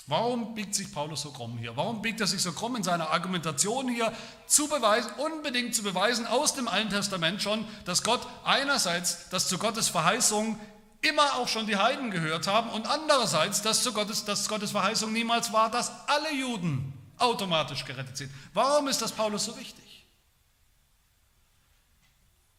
[0.07, 1.77] Warum biegt sich Paulus so krumm hier?
[1.77, 4.11] Warum biegt er sich so krumm in seiner Argumentation hier,
[4.47, 9.59] zu beweisen, unbedingt zu beweisen, aus dem Alten Testament schon, dass Gott einerseits, dass zu
[9.59, 10.59] Gottes Verheißung
[11.01, 15.13] immer auch schon die Heiden gehört haben und andererseits, dass, zu Gottes, dass Gottes Verheißung
[15.13, 18.31] niemals war, dass alle Juden automatisch gerettet sind.
[18.53, 20.05] Warum ist das Paulus so wichtig?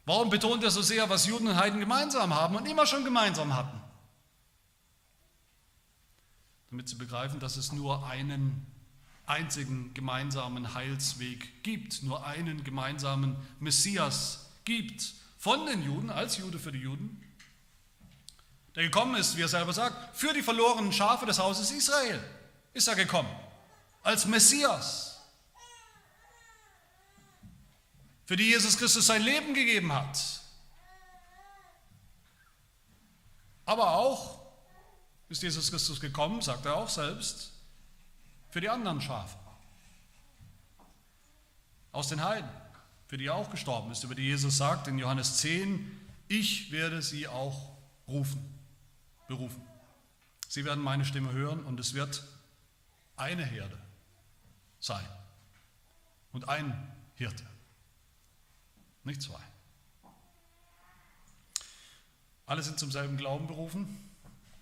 [0.05, 3.55] Warum betont er so sehr, was Juden und Heiden gemeinsam haben und immer schon gemeinsam
[3.55, 3.79] hatten?
[6.71, 8.67] damit sie begreifen, dass es nur einen
[9.27, 16.73] einzigen gemeinsamen Heilsweg gibt, nur einen gemeinsamen Messias gibt von den Juden, als Jude für
[16.73, 17.23] die Juden,
[18.75, 22.23] der gekommen ist, wie er selber sagt, für die verlorenen Schafe des Hauses Israel
[22.75, 23.31] ist er gekommen,
[24.03, 25.21] als Messias,
[28.27, 30.19] für die Jesus Christus sein Leben gegeben hat,
[33.65, 34.39] aber auch
[35.29, 37.53] ist Jesus Christus gekommen, sagt er auch selbst,
[38.51, 39.37] für die anderen Schafe.
[41.93, 42.49] Aus den Heiden,
[43.09, 47.03] für die er auch gestorben ist, über die Jesus sagt in Johannes 10, ich werde
[47.03, 47.77] sie auch
[48.07, 48.59] rufen,
[49.27, 49.63] berufen.
[50.49, 52.25] Sie werden meine Stimme hören und es wird
[53.17, 53.79] eine Herde
[54.81, 55.07] sein
[56.33, 57.45] und ein Hirte,
[59.05, 59.41] nicht zwei.
[62.47, 64.11] Alle sind zum selben Glauben berufen,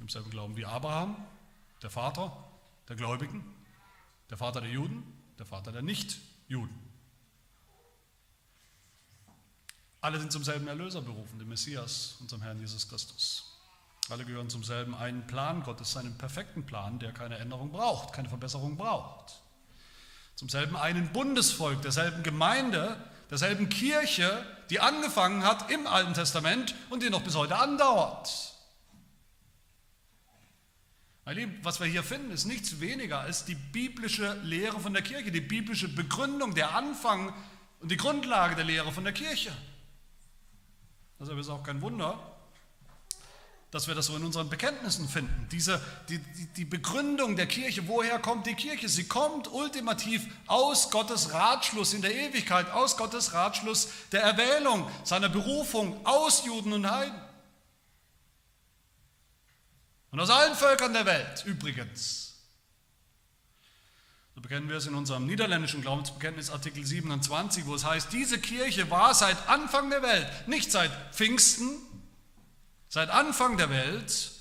[0.00, 1.16] im selben Glauben wie Abraham,
[1.82, 2.36] der Vater
[2.88, 3.44] der Gläubigen,
[4.30, 5.02] der Vater der Juden,
[5.38, 6.86] der Vater der Nichtjuden.
[10.00, 13.58] Alle sind zum selben Erlöser berufen, dem Messias, unserem Herrn Jesus Christus.
[14.08, 18.28] Alle gehören zum selben einen Plan Gottes, seinen perfekten Plan, der keine Änderung braucht, keine
[18.28, 19.42] Verbesserung braucht.
[20.36, 22.96] Zum selben einen Bundesvolk, derselben Gemeinde,
[23.30, 28.54] derselben Kirche, die angefangen hat im Alten Testament und die noch bis heute andauert.
[31.24, 35.02] Meine Lieben, was wir hier finden, ist nichts weniger als die biblische Lehre von der
[35.02, 37.34] Kirche, die biblische Begründung, der Anfang
[37.80, 39.50] und die Grundlage der Lehre von der Kirche.
[41.18, 42.35] Deshalb ist auch kein Wunder,
[43.70, 45.48] dass wir das so in unseren Bekenntnissen finden.
[45.50, 46.18] Diese, die,
[46.56, 48.88] die Begründung der Kirche, woher kommt die Kirche?
[48.88, 55.28] Sie kommt ultimativ aus Gottes Ratschluss in der Ewigkeit, aus Gottes Ratschluss der Erwählung, seiner
[55.28, 57.20] Berufung aus Juden und Heiden.
[60.12, 62.36] Und aus allen Völkern der Welt übrigens.
[64.36, 68.90] So bekennen wir es in unserem niederländischen Glaubensbekenntnis Artikel 27, wo es heißt, diese Kirche
[68.90, 71.74] war seit Anfang der Welt, nicht seit Pfingsten,
[72.88, 74.32] seit Anfang der Welt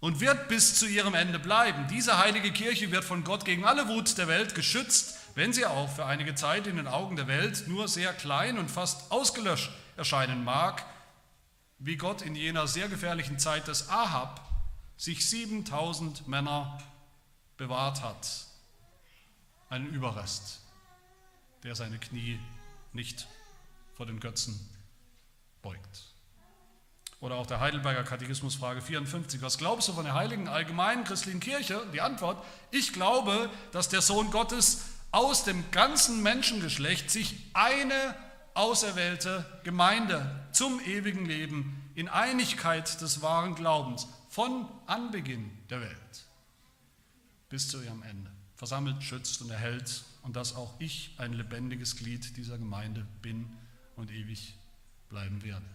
[0.00, 1.86] und wird bis zu ihrem Ende bleiben.
[1.88, 5.88] Diese heilige Kirche wird von Gott gegen alle Wut der Welt geschützt, wenn sie auch
[5.88, 10.44] für einige Zeit in den Augen der Welt nur sehr klein und fast ausgelöscht erscheinen
[10.44, 10.84] mag,
[11.78, 14.40] wie Gott in jener sehr gefährlichen Zeit des Ahab
[14.96, 16.78] sich 7000 Männer
[17.56, 18.46] bewahrt hat.
[19.68, 20.60] Einen Überrest,
[21.62, 22.38] der seine Knie
[22.92, 23.28] nicht
[23.94, 24.68] vor den Götzen
[25.62, 26.09] beugt.
[27.20, 29.42] Oder auch der Heidelberger Katechismus Frage 54.
[29.42, 31.82] Was glaubst du von der heiligen allgemeinen christlichen Kirche?
[31.92, 38.16] Die Antwort, ich glaube, dass der Sohn Gottes aus dem ganzen Menschengeschlecht sich eine
[38.54, 46.26] auserwählte Gemeinde zum ewigen Leben in Einigkeit des wahren Glaubens von Anbeginn der Welt
[47.50, 52.36] bis zu ihrem Ende versammelt, schützt und erhält und dass auch ich ein lebendiges Glied
[52.36, 53.50] dieser Gemeinde bin
[53.96, 54.54] und ewig
[55.08, 55.66] bleiben werde.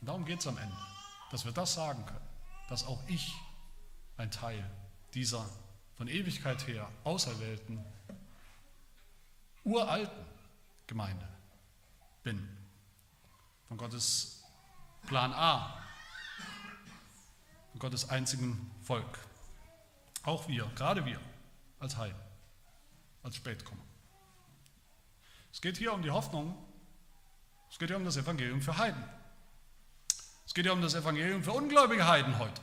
[0.00, 0.76] Und darum geht es am Ende,
[1.30, 2.28] dass wir das sagen können,
[2.68, 3.34] dass auch ich
[4.16, 4.68] ein Teil
[5.14, 5.48] dieser
[5.96, 7.82] von Ewigkeit her auserwählten,
[9.64, 10.24] uralten
[10.86, 11.26] Gemeinde
[12.22, 12.46] bin.
[13.68, 14.44] Von Gottes
[15.06, 15.82] Plan A,
[17.72, 19.18] von Gottes einzigen Volk.
[20.22, 21.20] Auch wir, gerade wir
[21.78, 22.20] als Heiden,
[23.22, 23.82] als Spätkommer.
[25.52, 26.56] Es geht hier um die Hoffnung,
[27.70, 29.02] es geht hier um das Evangelium für Heiden.
[30.56, 32.62] Es geht ja um das Evangelium für ungläubige Heiden heute,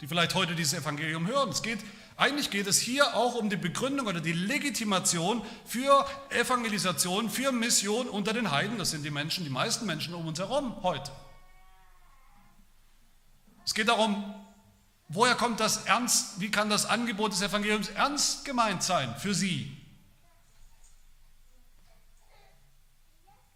[0.00, 1.48] die vielleicht heute dieses Evangelium hören.
[1.48, 1.80] Es geht,
[2.16, 8.08] eigentlich geht es hier auch um die Begründung oder die Legitimation für Evangelisation, für Mission
[8.08, 8.78] unter den Heiden.
[8.78, 11.10] Das sind die Menschen, die meisten Menschen um uns herum heute.
[13.64, 14.32] Es geht darum,
[15.08, 19.76] woher kommt das ernst, wie kann das Angebot des Evangeliums ernst gemeint sein für sie?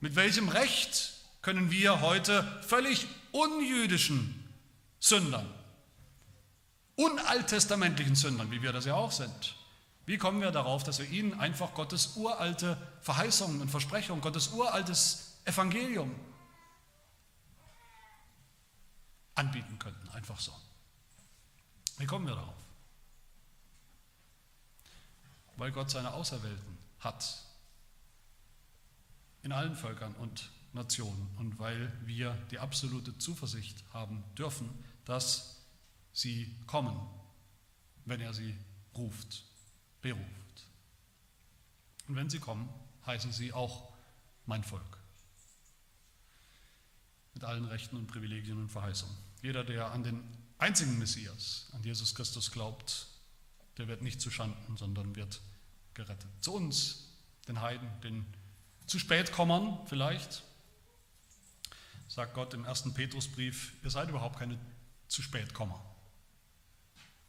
[0.01, 1.16] Mit welchem Recht
[1.47, 4.53] können wir heute völlig unjüdischen
[4.99, 5.49] Sündern,
[6.97, 9.55] unalttestamentlichen Sündern, wie wir das ja auch sind,
[10.07, 15.37] wie kommen wir darauf, dass wir ihnen einfach Gottes uralte Verheißungen und Versprechungen, Gottes uraltes
[15.45, 16.13] Evangelium
[19.37, 20.51] anbieten könnten, einfach so?
[21.99, 22.55] Wie kommen wir darauf?
[25.59, 27.39] Weil Gott seine Auserwählten hat
[29.45, 34.71] in allen Völkern und Nationen und weil wir die absolute Zuversicht haben dürfen,
[35.05, 35.65] dass
[36.13, 36.97] sie kommen,
[38.05, 38.57] wenn er sie
[38.95, 39.45] ruft,
[40.01, 40.23] beruft.
[42.07, 42.69] Und wenn sie kommen,
[43.05, 43.93] heißen sie auch
[44.47, 44.99] mein Volk.
[47.35, 49.17] Mit allen Rechten und Privilegien und Verheißungen.
[49.43, 50.23] Jeder, der an den
[50.59, 53.09] einzigen Messias, an Jesus Christus glaubt,
[53.77, 55.41] der wird nicht zu Schanden, sondern wird
[55.95, 56.31] gerettet.
[56.41, 57.09] Zu uns,
[57.49, 58.25] den Heiden, den
[58.87, 60.43] zu spät kommern vielleicht,
[62.09, 64.59] sagt Gott im ersten Petrusbrief, ihr seid überhaupt keine
[65.09, 65.81] zu spät Komma,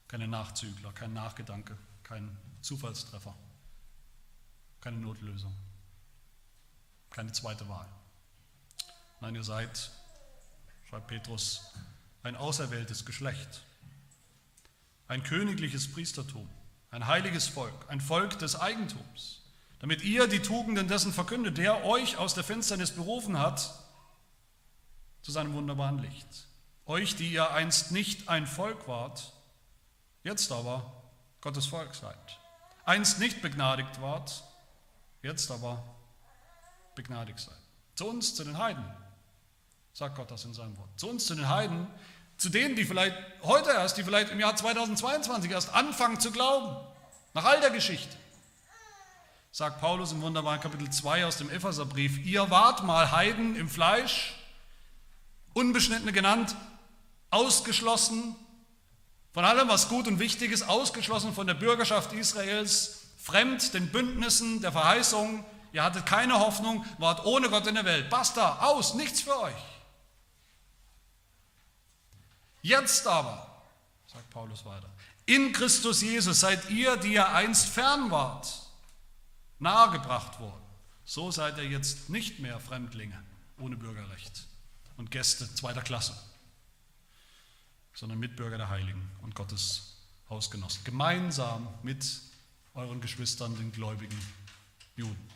[0.08, 3.36] keine Nachzügler, kein Nachgedanke, kein Zufallstreffer,
[4.82, 5.54] keine Notlösung,
[7.10, 7.88] keine zweite Wahl.
[9.20, 9.92] Nein, ihr seid,
[10.90, 11.62] schreibt Petrus,
[12.24, 13.62] ein auserwähltes Geschlecht,
[15.08, 16.48] ein königliches Priestertum,
[16.92, 19.42] ein heiliges Volk, ein Volk des Eigentums,
[19.80, 23.87] damit ihr die Tugenden dessen verkündet, der euch aus der Finsternis berufen hat
[25.28, 26.48] zu seinem wunderbaren Licht.
[26.86, 29.34] Euch, die ihr einst nicht ein Volk wart,
[30.24, 30.90] jetzt aber
[31.42, 32.16] Gottes Volk seid.
[32.86, 34.42] Einst nicht begnadigt wart,
[35.22, 35.84] jetzt aber
[36.96, 37.58] begnadigt seid.
[37.96, 38.86] Zu uns, zu den Heiden,
[39.92, 40.88] sagt Gott das in seinem Wort.
[40.96, 41.88] Zu uns, zu den Heiden,
[42.38, 46.74] zu denen, die vielleicht heute erst, die vielleicht im Jahr 2022 erst anfangen zu glauben,
[47.34, 48.16] nach all der Geschichte,
[49.52, 54.37] sagt Paulus im wunderbaren Kapitel 2 aus dem Epheserbrief, ihr wart mal Heiden im Fleisch,
[55.58, 56.56] Unbeschnittene genannt,
[57.32, 58.36] ausgeschlossen,
[59.34, 64.62] von allem, was gut und wichtig ist, ausgeschlossen von der Bürgerschaft Israels, fremd den Bündnissen
[64.62, 65.44] der Verheißung.
[65.74, 68.08] Ihr hattet keine Hoffnung, wart ohne Gott in der Welt.
[68.12, 69.64] Basta, aus, nichts für euch.
[72.62, 73.64] Jetzt aber,
[74.06, 74.90] sagt Paulus weiter,
[75.26, 78.48] in Christus Jesus seid ihr, die ihr einst fern wart,
[79.58, 80.62] nahegebracht worden.
[81.04, 83.20] So seid ihr jetzt nicht mehr Fremdlinge
[83.58, 84.48] ohne Bürgerrecht
[84.98, 86.16] und Gäste zweiter Klasse,
[87.94, 89.98] sondern Mitbürger der Heiligen und Gottes
[90.30, 90.84] Hausgenossen.
[90.84, 92.06] Gemeinsam mit
[92.74, 94.20] euren Geschwistern, den gläubigen
[94.96, 95.30] Juden.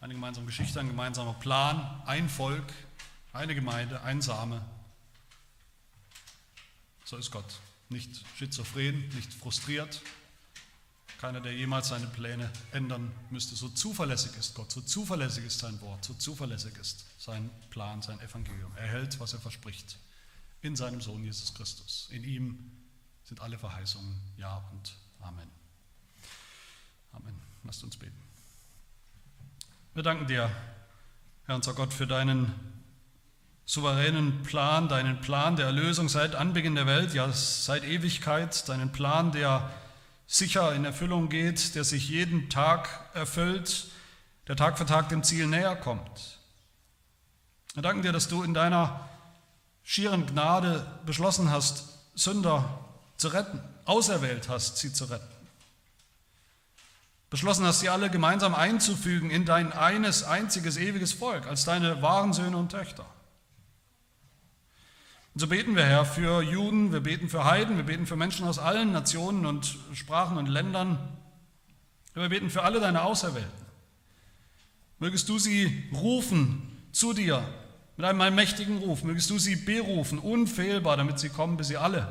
[0.00, 2.72] Eine gemeinsame Geschichte, ein gemeinsamer Plan, ein Volk,
[3.32, 4.64] eine Gemeinde, ein Same.
[7.04, 7.60] So ist Gott.
[7.88, 10.00] Nicht schizophren, nicht frustriert.
[11.20, 13.54] Keiner, der jemals seine Pläne ändern müsste.
[13.54, 18.18] So zuverlässig ist Gott, so zuverlässig ist sein Wort, so zuverlässig ist sein Plan, sein
[18.20, 18.72] Evangelium.
[18.76, 19.98] Er hält, was er verspricht.
[20.62, 22.08] In seinem Sohn Jesus Christus.
[22.10, 22.70] In ihm
[23.24, 25.50] sind alle Verheißungen Ja und Amen.
[27.12, 27.34] Amen.
[27.64, 28.16] Lasst uns beten.
[29.92, 30.50] Wir danken dir,
[31.44, 32.54] Herr unser Gott, für deinen
[33.66, 39.32] souveränen Plan, deinen Plan der Erlösung seit Anbeginn der Welt, ja seit Ewigkeit, deinen Plan,
[39.32, 39.70] der
[40.30, 43.88] sicher in Erfüllung geht, der sich jeden Tag erfüllt,
[44.46, 46.38] der Tag für Tag dem Ziel näher kommt.
[47.74, 49.08] Wir danken dir, dass du in deiner
[49.82, 51.82] schieren Gnade beschlossen hast,
[52.14, 52.78] Sünder
[53.16, 55.26] zu retten, auserwählt hast, sie zu retten.
[57.28, 62.32] Beschlossen hast, sie alle gemeinsam einzufügen in dein eines einziges ewiges Volk, als deine wahren
[62.32, 63.04] Söhne und Töchter.
[65.34, 68.46] Und so beten wir, Herr, für Juden, wir beten für Heiden, wir beten für Menschen
[68.46, 70.98] aus allen Nationen und Sprachen und Ländern.
[72.14, 73.66] Wir beten für alle deine Auserwählten.
[74.98, 76.62] Mögest du sie rufen
[76.92, 77.44] zu dir
[77.96, 79.04] mit einem allmächtigen Ruf.
[79.04, 82.08] Mögest du sie berufen, unfehlbar, damit sie kommen, bis sie alle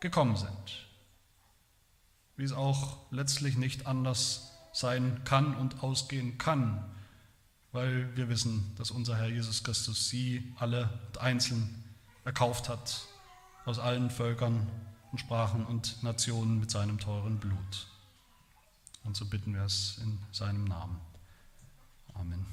[0.00, 0.86] gekommen sind.
[2.36, 6.84] Wie es auch letztlich nicht anders sein kann und ausgehen kann
[7.76, 11.84] weil wir wissen, dass unser Herr Jesus Christus sie alle und einzeln
[12.24, 13.06] erkauft hat
[13.66, 14.66] aus allen Völkern
[15.12, 17.86] und Sprachen und Nationen mit seinem teuren Blut.
[19.04, 20.98] Und so bitten wir es in seinem Namen.
[22.14, 22.46] Amen.